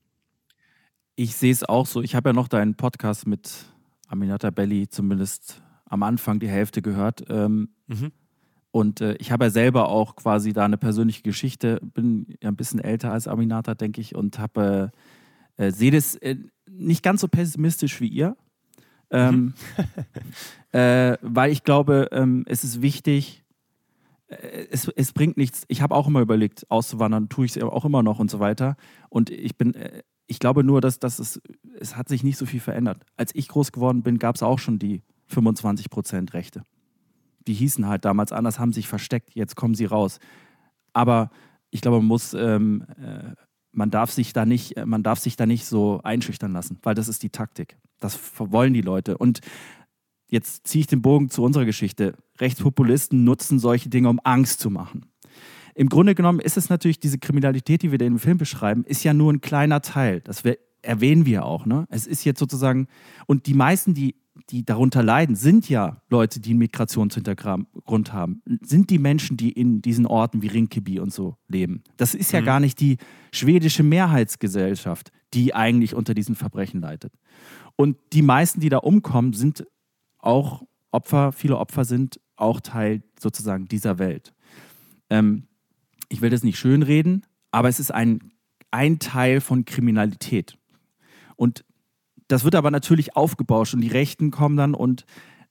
[1.15, 2.03] Ich sehe es auch so.
[2.03, 3.67] Ich habe ja noch deinen Podcast mit
[4.09, 7.25] Aminata Belli zumindest am Anfang die Hälfte gehört.
[7.29, 8.13] Ähm, mhm.
[8.71, 12.57] Und äh, ich habe ja selber auch quasi da eine persönliche Geschichte, bin ja ein
[12.57, 14.99] bisschen älter als Aminata, denke ich, und habe äh,
[15.57, 16.37] äh, sehe das äh,
[16.69, 18.37] nicht ganz so pessimistisch wie ihr.
[19.11, 19.55] Ähm, mhm.
[20.75, 23.45] Äh, weil ich glaube, ähm, es ist wichtig,
[24.29, 25.65] äh, es, es bringt nichts.
[25.69, 28.79] Ich habe auch immer überlegt, auszuwandern, tue ich es auch immer noch und so weiter.
[29.11, 29.75] Und ich bin
[30.33, 31.43] ich glaube nur, dass, dass es,
[31.79, 33.05] es hat sich nicht so viel verändert.
[33.17, 36.63] Als ich groß geworden bin, gab es auch schon die 25 Prozent Rechte.
[37.47, 40.21] Die hießen halt damals anders, haben sich versteckt, jetzt kommen sie raus.
[40.95, 41.31] Aber
[41.71, 43.35] ich glaube, man muss, ähm, äh,
[43.73, 47.09] man darf sich da nicht, man darf sich da nicht so einschüchtern lassen, weil das
[47.09, 47.77] ist die Taktik.
[48.01, 49.19] Das wollen die Leute.
[49.19, 49.41] Und
[50.29, 52.15] jetzt ziehe ich den Bogen zu unserer Geschichte.
[52.41, 55.07] Rechtspopulisten nutzen solche Dinge, um Angst zu machen
[55.75, 59.05] im Grunde genommen ist es natürlich, diese Kriminalität, die wir da im Film beschreiben, ist
[59.05, 60.21] ja nur ein kleiner Teil.
[60.21, 60.43] Das
[60.83, 61.67] erwähnen wir auch.
[61.67, 61.87] Ne?
[61.89, 62.89] Es ist jetzt sozusagen,
[63.27, 64.17] und die meisten, die,
[64.51, 68.43] die darunter leiden, sind ja Leute, die einen Migrationshintergrund haben.
[68.63, 71.83] Sind die Menschen, die in diesen Orten wie Rinkeby und so leben.
[71.97, 72.47] Das ist ja mhm.
[72.47, 72.97] gar nicht die
[73.33, 77.13] schwedische Mehrheitsgesellschaft, die eigentlich unter diesen Verbrechen leidet.
[77.77, 79.67] Und die meisten, die da umkommen, sind
[80.19, 84.35] auch Opfer, viele Opfer sind auch Teil sozusagen dieser Welt.
[85.11, 85.45] Ähm,
[86.09, 88.33] ich will das nicht schönreden, aber es ist ein,
[88.71, 90.59] ein Teil von Kriminalität.
[91.37, 91.65] Und
[92.33, 95.05] das wird aber natürlich aufgebauscht und die Rechten kommen dann und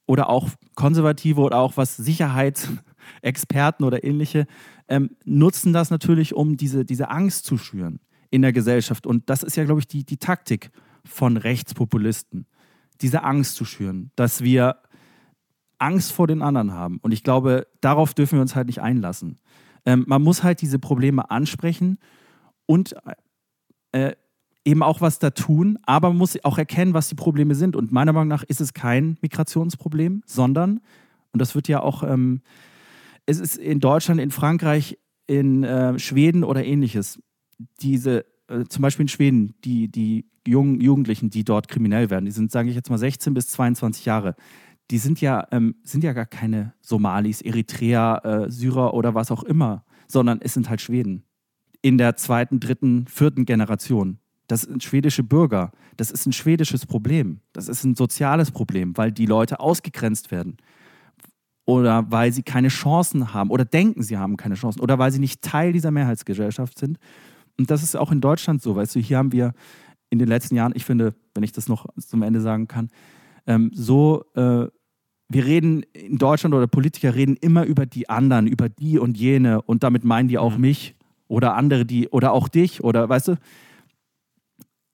[0.07, 4.47] oder auch Konservative oder auch was Sicherheitsexperten oder ähnliche
[4.89, 7.99] ähm, nutzen das natürlich, um diese, diese Angst zu schüren
[8.32, 9.05] in der Gesellschaft.
[9.05, 10.71] Und das ist ja, glaube ich, die, die Taktik
[11.05, 12.47] von Rechtspopulisten,
[12.99, 14.77] diese Angst zu schüren, dass wir
[15.77, 16.97] Angst vor den anderen haben.
[17.03, 19.39] Und ich glaube, darauf dürfen wir uns halt nicht einlassen.
[19.86, 21.99] Ähm, man muss halt diese Probleme ansprechen
[22.65, 22.95] und
[23.91, 24.13] äh,
[24.66, 27.76] eben auch was da tun, aber man muss auch erkennen, was die Probleme sind.
[27.76, 30.82] Und meiner Meinung nach ist es kein Migrationsproblem, sondern,
[31.32, 32.41] und das wird ja auch, ähm,
[33.26, 34.97] es ist in Deutschland, in Frankreich,
[35.28, 37.20] in äh, Schweden oder ähnliches,
[37.82, 42.32] diese, äh, zum Beispiel in Schweden, die, die jungen Jugendlichen, die dort kriminell werden, die
[42.32, 44.36] sind, sage ich jetzt mal, 16 bis 22 Jahre
[44.91, 49.43] die sind ja, ähm, sind ja gar keine Somalis, Eritreer, äh, Syrer oder was auch
[49.43, 51.24] immer, sondern es sind halt Schweden.
[51.82, 54.20] In der zweiten, dritten, vierten Generation.
[54.52, 55.72] Das sind schwedische Bürger.
[55.95, 57.39] Das ist ein schwedisches Problem.
[57.54, 60.58] Das ist ein soziales Problem, weil die Leute ausgegrenzt werden.
[61.66, 64.82] Oder weil sie keine Chancen haben oder denken, sie haben keine Chancen.
[64.82, 66.97] Oder weil sie nicht Teil dieser Mehrheitsgesellschaft sind.
[67.58, 68.76] Und das ist auch in Deutschland so.
[68.76, 69.54] Weißt du, hier haben wir
[70.10, 72.89] in den letzten Jahren, ich finde, wenn ich das noch zum Ende sagen kann,
[73.47, 74.68] ähm, so äh,
[75.30, 79.62] wir reden in Deutschland oder Politiker reden immer über die anderen, über die und jene
[79.62, 80.62] und damit meinen die auch mhm.
[80.62, 80.95] mich
[81.30, 83.38] oder andere, die oder auch dich oder weißt du.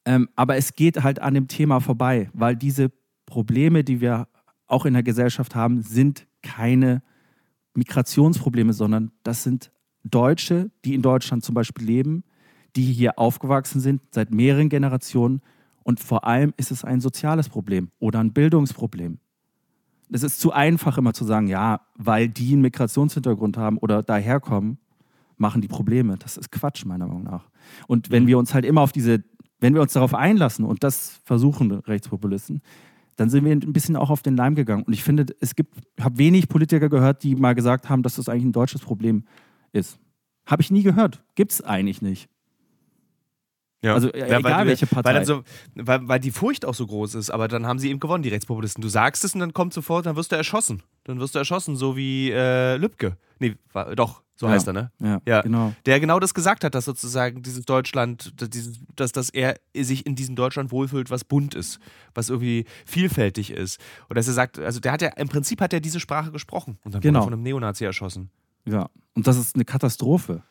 [0.07, 2.91] Ähm, aber es geht halt an dem Thema vorbei, weil diese
[3.25, 4.27] Probleme, die wir
[4.65, 7.03] auch in der Gesellschaft haben, sind keine
[7.75, 9.71] Migrationsprobleme, sondern das sind
[10.03, 12.23] Deutsche, die in Deutschland zum Beispiel leben,
[12.75, 15.41] die hier aufgewachsen sind seit mehreren Generationen.
[15.83, 19.19] Und vor allem ist es ein soziales Problem oder ein Bildungsproblem
[20.09, 24.77] es ist zu einfach immer zu sagen, ja, weil die einen Migrationshintergrund haben oder daherkommen,
[25.37, 26.17] machen die Probleme.
[26.17, 27.49] Das ist Quatsch, meiner Meinung nach.
[27.87, 28.27] Und wenn mhm.
[28.27, 29.23] wir uns halt immer auf diese,
[29.59, 32.61] wenn wir uns darauf einlassen und das versuchen, Rechtspopulisten,
[33.15, 34.83] dann sind wir ein bisschen auch auf den Leim gegangen.
[34.83, 38.15] Und ich finde, es gibt, ich habe wenig Politiker gehört, die mal gesagt haben, dass
[38.15, 39.25] das eigentlich ein deutsches Problem
[39.71, 39.99] ist.
[40.45, 41.23] Habe ich nie gehört.
[41.35, 42.29] Gibt es eigentlich nicht.
[43.83, 43.93] Ja.
[43.93, 45.13] Also ja, egal welche Partei.
[45.13, 45.43] Weil, so,
[45.75, 48.29] weil, weil, die Furcht auch so groß ist, aber dann haben sie eben gewonnen, die
[48.29, 48.81] Rechtspopulisten.
[48.81, 50.81] Du sagst es und dann kommt sofort, dann wirst du erschossen.
[51.03, 53.17] Dann wirst du erschossen, so wie äh, Lübcke.
[53.39, 54.53] Nee, war, doch, so ja.
[54.53, 54.91] heißt er, ne?
[54.99, 55.73] Ja, ja, genau.
[55.87, 60.15] Der genau das gesagt hat, dass sozusagen dieses Deutschland, dieses, dass, dass er sich in
[60.15, 61.79] diesem Deutschland wohlfühlt, was bunt ist,
[62.13, 63.81] was irgendwie vielfältig ist.
[64.09, 66.77] Und dass er sagt, also der hat ja, im Prinzip hat er diese Sprache gesprochen
[66.83, 67.19] und dann genau.
[67.19, 68.29] wurde von einem Neonazi erschossen.
[68.65, 70.43] Ja, und das ist eine Katastrophe.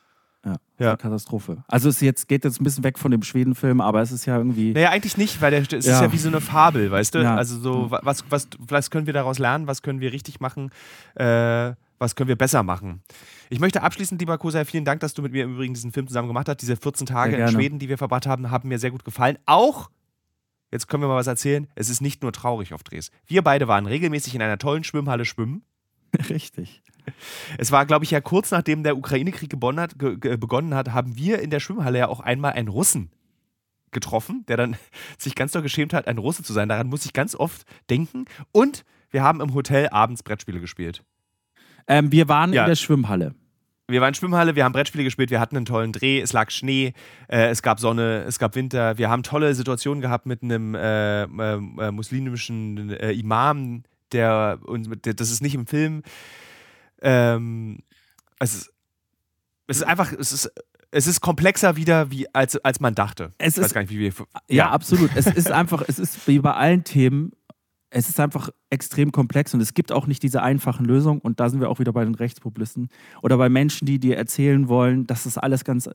[0.44, 0.96] Ja, ja.
[0.96, 1.64] Katastrophe.
[1.66, 4.36] Also es jetzt, geht jetzt ein bisschen weg von dem Schweden-Film, aber es ist ja
[4.36, 4.72] irgendwie.
[4.72, 5.78] Naja, eigentlich nicht, weil der, es ja.
[5.78, 7.22] ist ja wie so eine Fabel, weißt du?
[7.22, 7.34] Ja.
[7.34, 10.70] Also so, was, was, was können wir daraus lernen, was können wir richtig machen?
[11.16, 13.02] Äh, was können wir besser machen.
[13.50, 16.06] Ich möchte abschließend, lieber Kosei, vielen Dank, dass du mit mir im Übrigen diesen Film
[16.08, 16.58] zusammen gemacht hast.
[16.58, 19.38] Diese 14 Tage in Schweden, die wir verbracht haben, haben mir sehr gut gefallen.
[19.46, 19.90] Auch,
[20.70, 23.10] jetzt können wir mal was erzählen, es ist nicht nur traurig auf Drehs.
[23.26, 25.62] Wir beide waren regelmäßig in einer tollen Schwimmhalle schwimmen.
[26.28, 26.82] Richtig.
[27.58, 31.40] Es war, glaube ich, ja kurz nachdem der Ukraine-Krieg begonnen hat, begonnen hat, haben wir
[31.40, 33.10] in der Schwimmhalle ja auch einmal einen Russen
[33.92, 34.76] getroffen, der dann
[35.18, 36.68] sich ganz doll geschämt hat, ein Russe zu sein.
[36.68, 38.26] Daran muss ich ganz oft denken.
[38.52, 41.02] Und wir haben im Hotel abends Brettspiele gespielt.
[41.88, 42.64] Ähm, wir waren ja.
[42.64, 43.34] in der Schwimmhalle.
[43.88, 46.32] Wir waren in der Schwimmhalle, wir haben Brettspiele gespielt, wir hatten einen tollen Dreh, es
[46.32, 46.92] lag Schnee,
[47.28, 48.98] äh, es gab Sonne, es gab Winter.
[48.98, 54.58] Wir haben tolle Situationen gehabt mit einem äh, äh, muslimischen äh, Imam, der,
[55.04, 56.02] der, das ist nicht im Film.
[57.00, 57.78] Ähm,
[58.40, 58.72] es, ist,
[59.68, 60.50] es ist einfach, es ist
[60.90, 63.32] es ist komplexer wieder, wie, als, als man dachte.
[63.38, 64.12] Es ich weiß ist, gar nicht, wie wir.
[64.48, 65.10] Ja, ja, absolut.
[65.14, 67.32] es ist einfach, es ist wie bei allen Themen,
[67.90, 71.20] es ist einfach extrem komplex und es gibt auch nicht diese einfachen Lösungen.
[71.20, 72.88] Und da sind wir auch wieder bei den Rechtspopulisten
[73.22, 75.88] oder bei Menschen, die dir erzählen wollen, dass das alles ganz,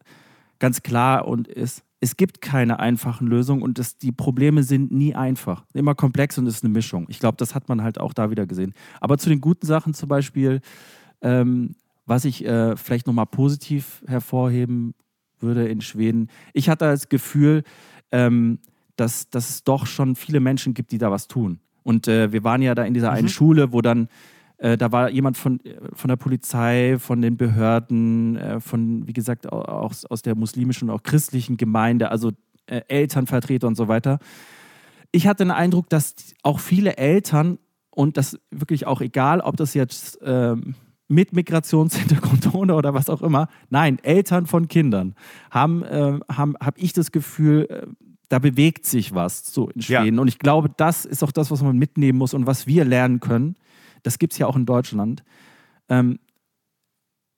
[0.59, 1.83] ganz klar und ist.
[2.03, 5.65] Es gibt keine einfachen Lösungen und das, die Probleme sind nie einfach.
[5.73, 7.05] Immer komplex und es ist eine Mischung.
[7.09, 8.73] Ich glaube, das hat man halt auch da wieder gesehen.
[8.99, 10.61] Aber zu den guten Sachen zum Beispiel,
[11.21, 11.75] ähm,
[12.07, 14.95] was ich äh, vielleicht nochmal positiv hervorheben
[15.39, 17.63] würde in Schweden, ich hatte das Gefühl,
[18.11, 18.57] ähm,
[18.95, 21.59] dass, dass es doch schon viele Menschen gibt, die da was tun.
[21.83, 23.17] Und äh, wir waren ja da in dieser mhm.
[23.17, 24.07] einen Schule, wo dann,
[24.57, 25.59] äh, da war jemand von,
[25.93, 30.95] von der Polizei, von den Behörden, äh, von, wie gesagt, auch aus der muslimischen und
[30.95, 32.31] auch christlichen Gemeinde, also
[32.67, 34.19] äh, Elternvertreter und so weiter.
[35.11, 37.57] Ich hatte den Eindruck, dass auch viele Eltern
[37.89, 40.75] und das wirklich auch egal, ob das jetzt ähm,
[41.07, 43.49] mit Migrationshintergrund ohne oder was auch immer.
[43.69, 45.15] Nein, Eltern von Kindern
[45.51, 47.87] haben, äh, haben habe ich das Gefühl, äh,
[48.31, 50.15] da bewegt sich was so in Schweden.
[50.15, 50.21] Ja.
[50.21, 53.19] Und ich glaube, das ist auch das, was man mitnehmen muss und was wir lernen
[53.19, 53.55] können.
[54.03, 55.25] Das gibt es ja auch in Deutschland.
[55.89, 56.17] Ähm,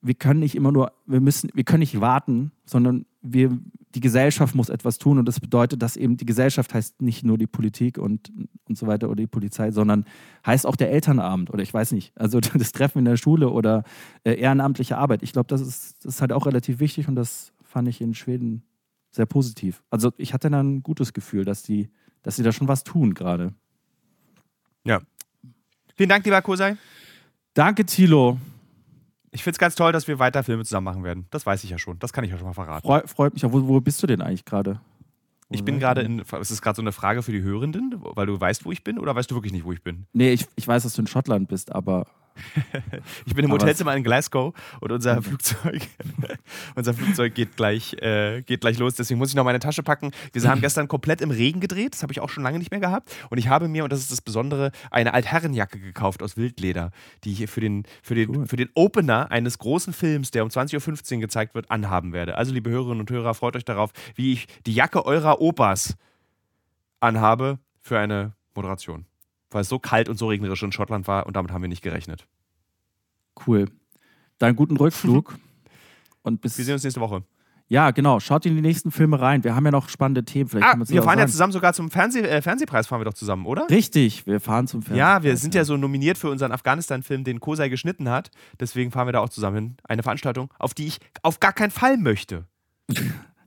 [0.02, 3.58] wir können nicht immer nur, wir müssen, wir können nicht warten, sondern wir,
[3.96, 7.40] die Gesellschaft muss etwas tun und das bedeutet, dass eben die Gesellschaft heißt nicht nur
[7.40, 8.32] die Politik und,
[8.70, 10.06] und so weiter oder die Polizei, sondern
[10.46, 13.84] heißt auch der Elternabend oder ich weiß nicht, also das Treffen in der Schule oder
[14.26, 15.24] äh, ehrenamtliche Arbeit.
[15.24, 18.14] Ich glaube, das ist, das ist halt auch relativ wichtig und das fand ich in
[18.14, 18.62] Schweden
[19.14, 19.84] sehr positiv.
[19.90, 21.90] Also ich hatte dann ein gutes Gefühl, dass die,
[22.24, 23.54] dass sie da schon was tun gerade.
[24.84, 25.02] Ja.
[25.96, 26.78] Vielen Dank, lieber Kosei.
[27.54, 28.40] Danke, Thilo.
[29.32, 31.28] Ich finde es ganz toll, dass wir weiter Filme zusammen machen werden.
[31.30, 32.00] Das weiß ich ja schon.
[32.00, 32.86] Das kann ich ja schon mal verraten.
[32.86, 33.44] Freu, freut mich.
[33.44, 34.80] Wo, wo bist du denn eigentlich gerade?
[35.50, 36.20] Ich bin gerade in.
[36.20, 38.98] Ist es gerade so eine Frage für die Hörenden, weil du weißt, wo ich bin,
[38.98, 40.08] oder weißt du wirklich nicht, wo ich bin?
[40.14, 42.08] Nee, ich, ich weiß, dass du in Schottland bist, aber
[43.26, 45.82] ich bin im Hotelzimmer in Glasgow und unser Flugzeug,
[46.76, 48.96] unser Flugzeug geht gleich, äh, geht gleich los.
[48.96, 50.12] Deswegen muss ich noch meine Tasche packen.
[50.32, 51.94] Wir haben gestern komplett im Regen gedreht.
[51.94, 53.16] Das habe ich auch schon lange nicht mehr gehabt.
[53.30, 56.92] Und ich habe mir, und das ist das Besondere, eine Altherrenjacke gekauft aus Wildleder,
[57.24, 58.48] die ich für den, für den, cool.
[58.48, 62.38] für den Opener eines großen Films, der um 20.15 Uhr gezeigt wird, anhaben werde.
[62.38, 65.96] Also, liebe Hörerinnen und Hörer, freut euch darauf, wie ich die Jacke eurer Opas
[67.00, 69.06] anhabe für eine Moderation
[69.54, 71.82] weil es so kalt und so regnerisch in Schottland war und damit haben wir nicht
[71.82, 72.28] gerechnet.
[73.48, 73.70] Cool.
[74.38, 75.38] Dann guten Rückflug.
[76.24, 77.24] und bis wir sehen uns nächste Woche.
[77.68, 78.20] Ja, genau.
[78.20, 79.44] Schaut in die nächsten Filme rein.
[79.44, 80.50] Wir haben ja noch spannende Themen.
[80.50, 83.46] Vielleicht ah, wir fahren ja zusammen sogar zum Fernseh äh, Fernsehpreis, fahren wir doch zusammen,
[83.46, 83.68] oder?
[83.70, 85.00] Richtig, wir fahren zum Fernsehpreis.
[85.00, 88.32] Ja, wir sind ja so nominiert für unseren Afghanistan-Film, den Kosei geschnitten hat.
[88.60, 89.78] Deswegen fahren wir da auch zusammen hin.
[89.86, 92.46] Eine Veranstaltung, auf die ich auf gar keinen Fall möchte.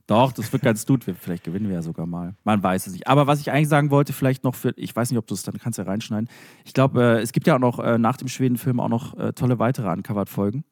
[0.07, 1.03] Doch, das wird ganz gut.
[1.03, 2.33] Vielleicht gewinnen wir ja sogar mal.
[2.45, 3.07] Man weiß es nicht.
[3.07, 5.43] Aber was ich eigentlich sagen wollte, vielleicht noch für, ich weiß nicht, ob du es
[5.43, 6.29] dann kannst ja reinschneiden.
[6.63, 9.33] Ich glaube, äh, es gibt ja auch noch äh, nach dem Schweden-Film auch noch äh,
[9.33, 10.63] tolle weitere Uncovered-Folgen.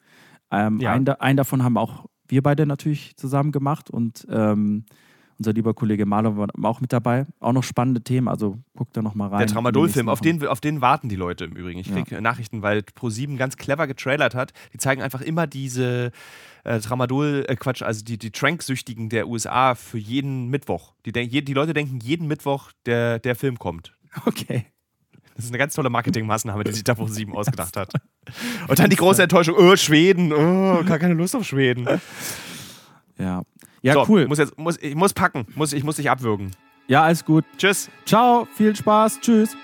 [0.52, 0.94] Ähm, ja.
[0.94, 4.86] einen, einen, davon haben auch wir beide natürlich zusammen gemacht und ähm,
[5.38, 7.26] unser lieber Kollege Marlon war auch mit dabei.
[7.40, 9.40] Auch noch spannende Themen, also guck da noch mal rein.
[9.40, 11.80] Der Tramadol-Film, auf den, auf den warten die Leute im Übrigen.
[11.80, 12.22] Ich kriege ja.
[12.22, 14.54] Nachrichten, weil Pro7 ganz clever getrailert hat.
[14.74, 16.12] Die zeigen einfach immer diese
[16.66, 20.94] äh, Tramadol, äh, Quatsch, also die, die Trank-Süchtigen der USA für jeden Mittwoch.
[21.06, 23.94] Die, die Leute denken jeden Mittwoch, der, der Film kommt.
[24.26, 24.66] Okay.
[25.36, 27.92] Das ist eine ganz tolle Marketingmaßnahme, die sich da Pro7 ausgedacht hat.
[28.68, 31.86] Und dann die große Enttäuschung, oh, Schweden, oh, gar keine Lust auf Schweden.
[33.18, 33.44] Ja,
[33.82, 34.28] ja, so, cool.
[34.28, 35.46] Muss jetzt, muss, ich muss packen.
[35.56, 36.52] Muss, ich muss dich abwürgen.
[36.88, 37.46] Ja, alles gut.
[37.58, 37.90] Tschüss.
[38.06, 39.20] Ciao, viel Spaß.
[39.22, 39.56] Tschüss.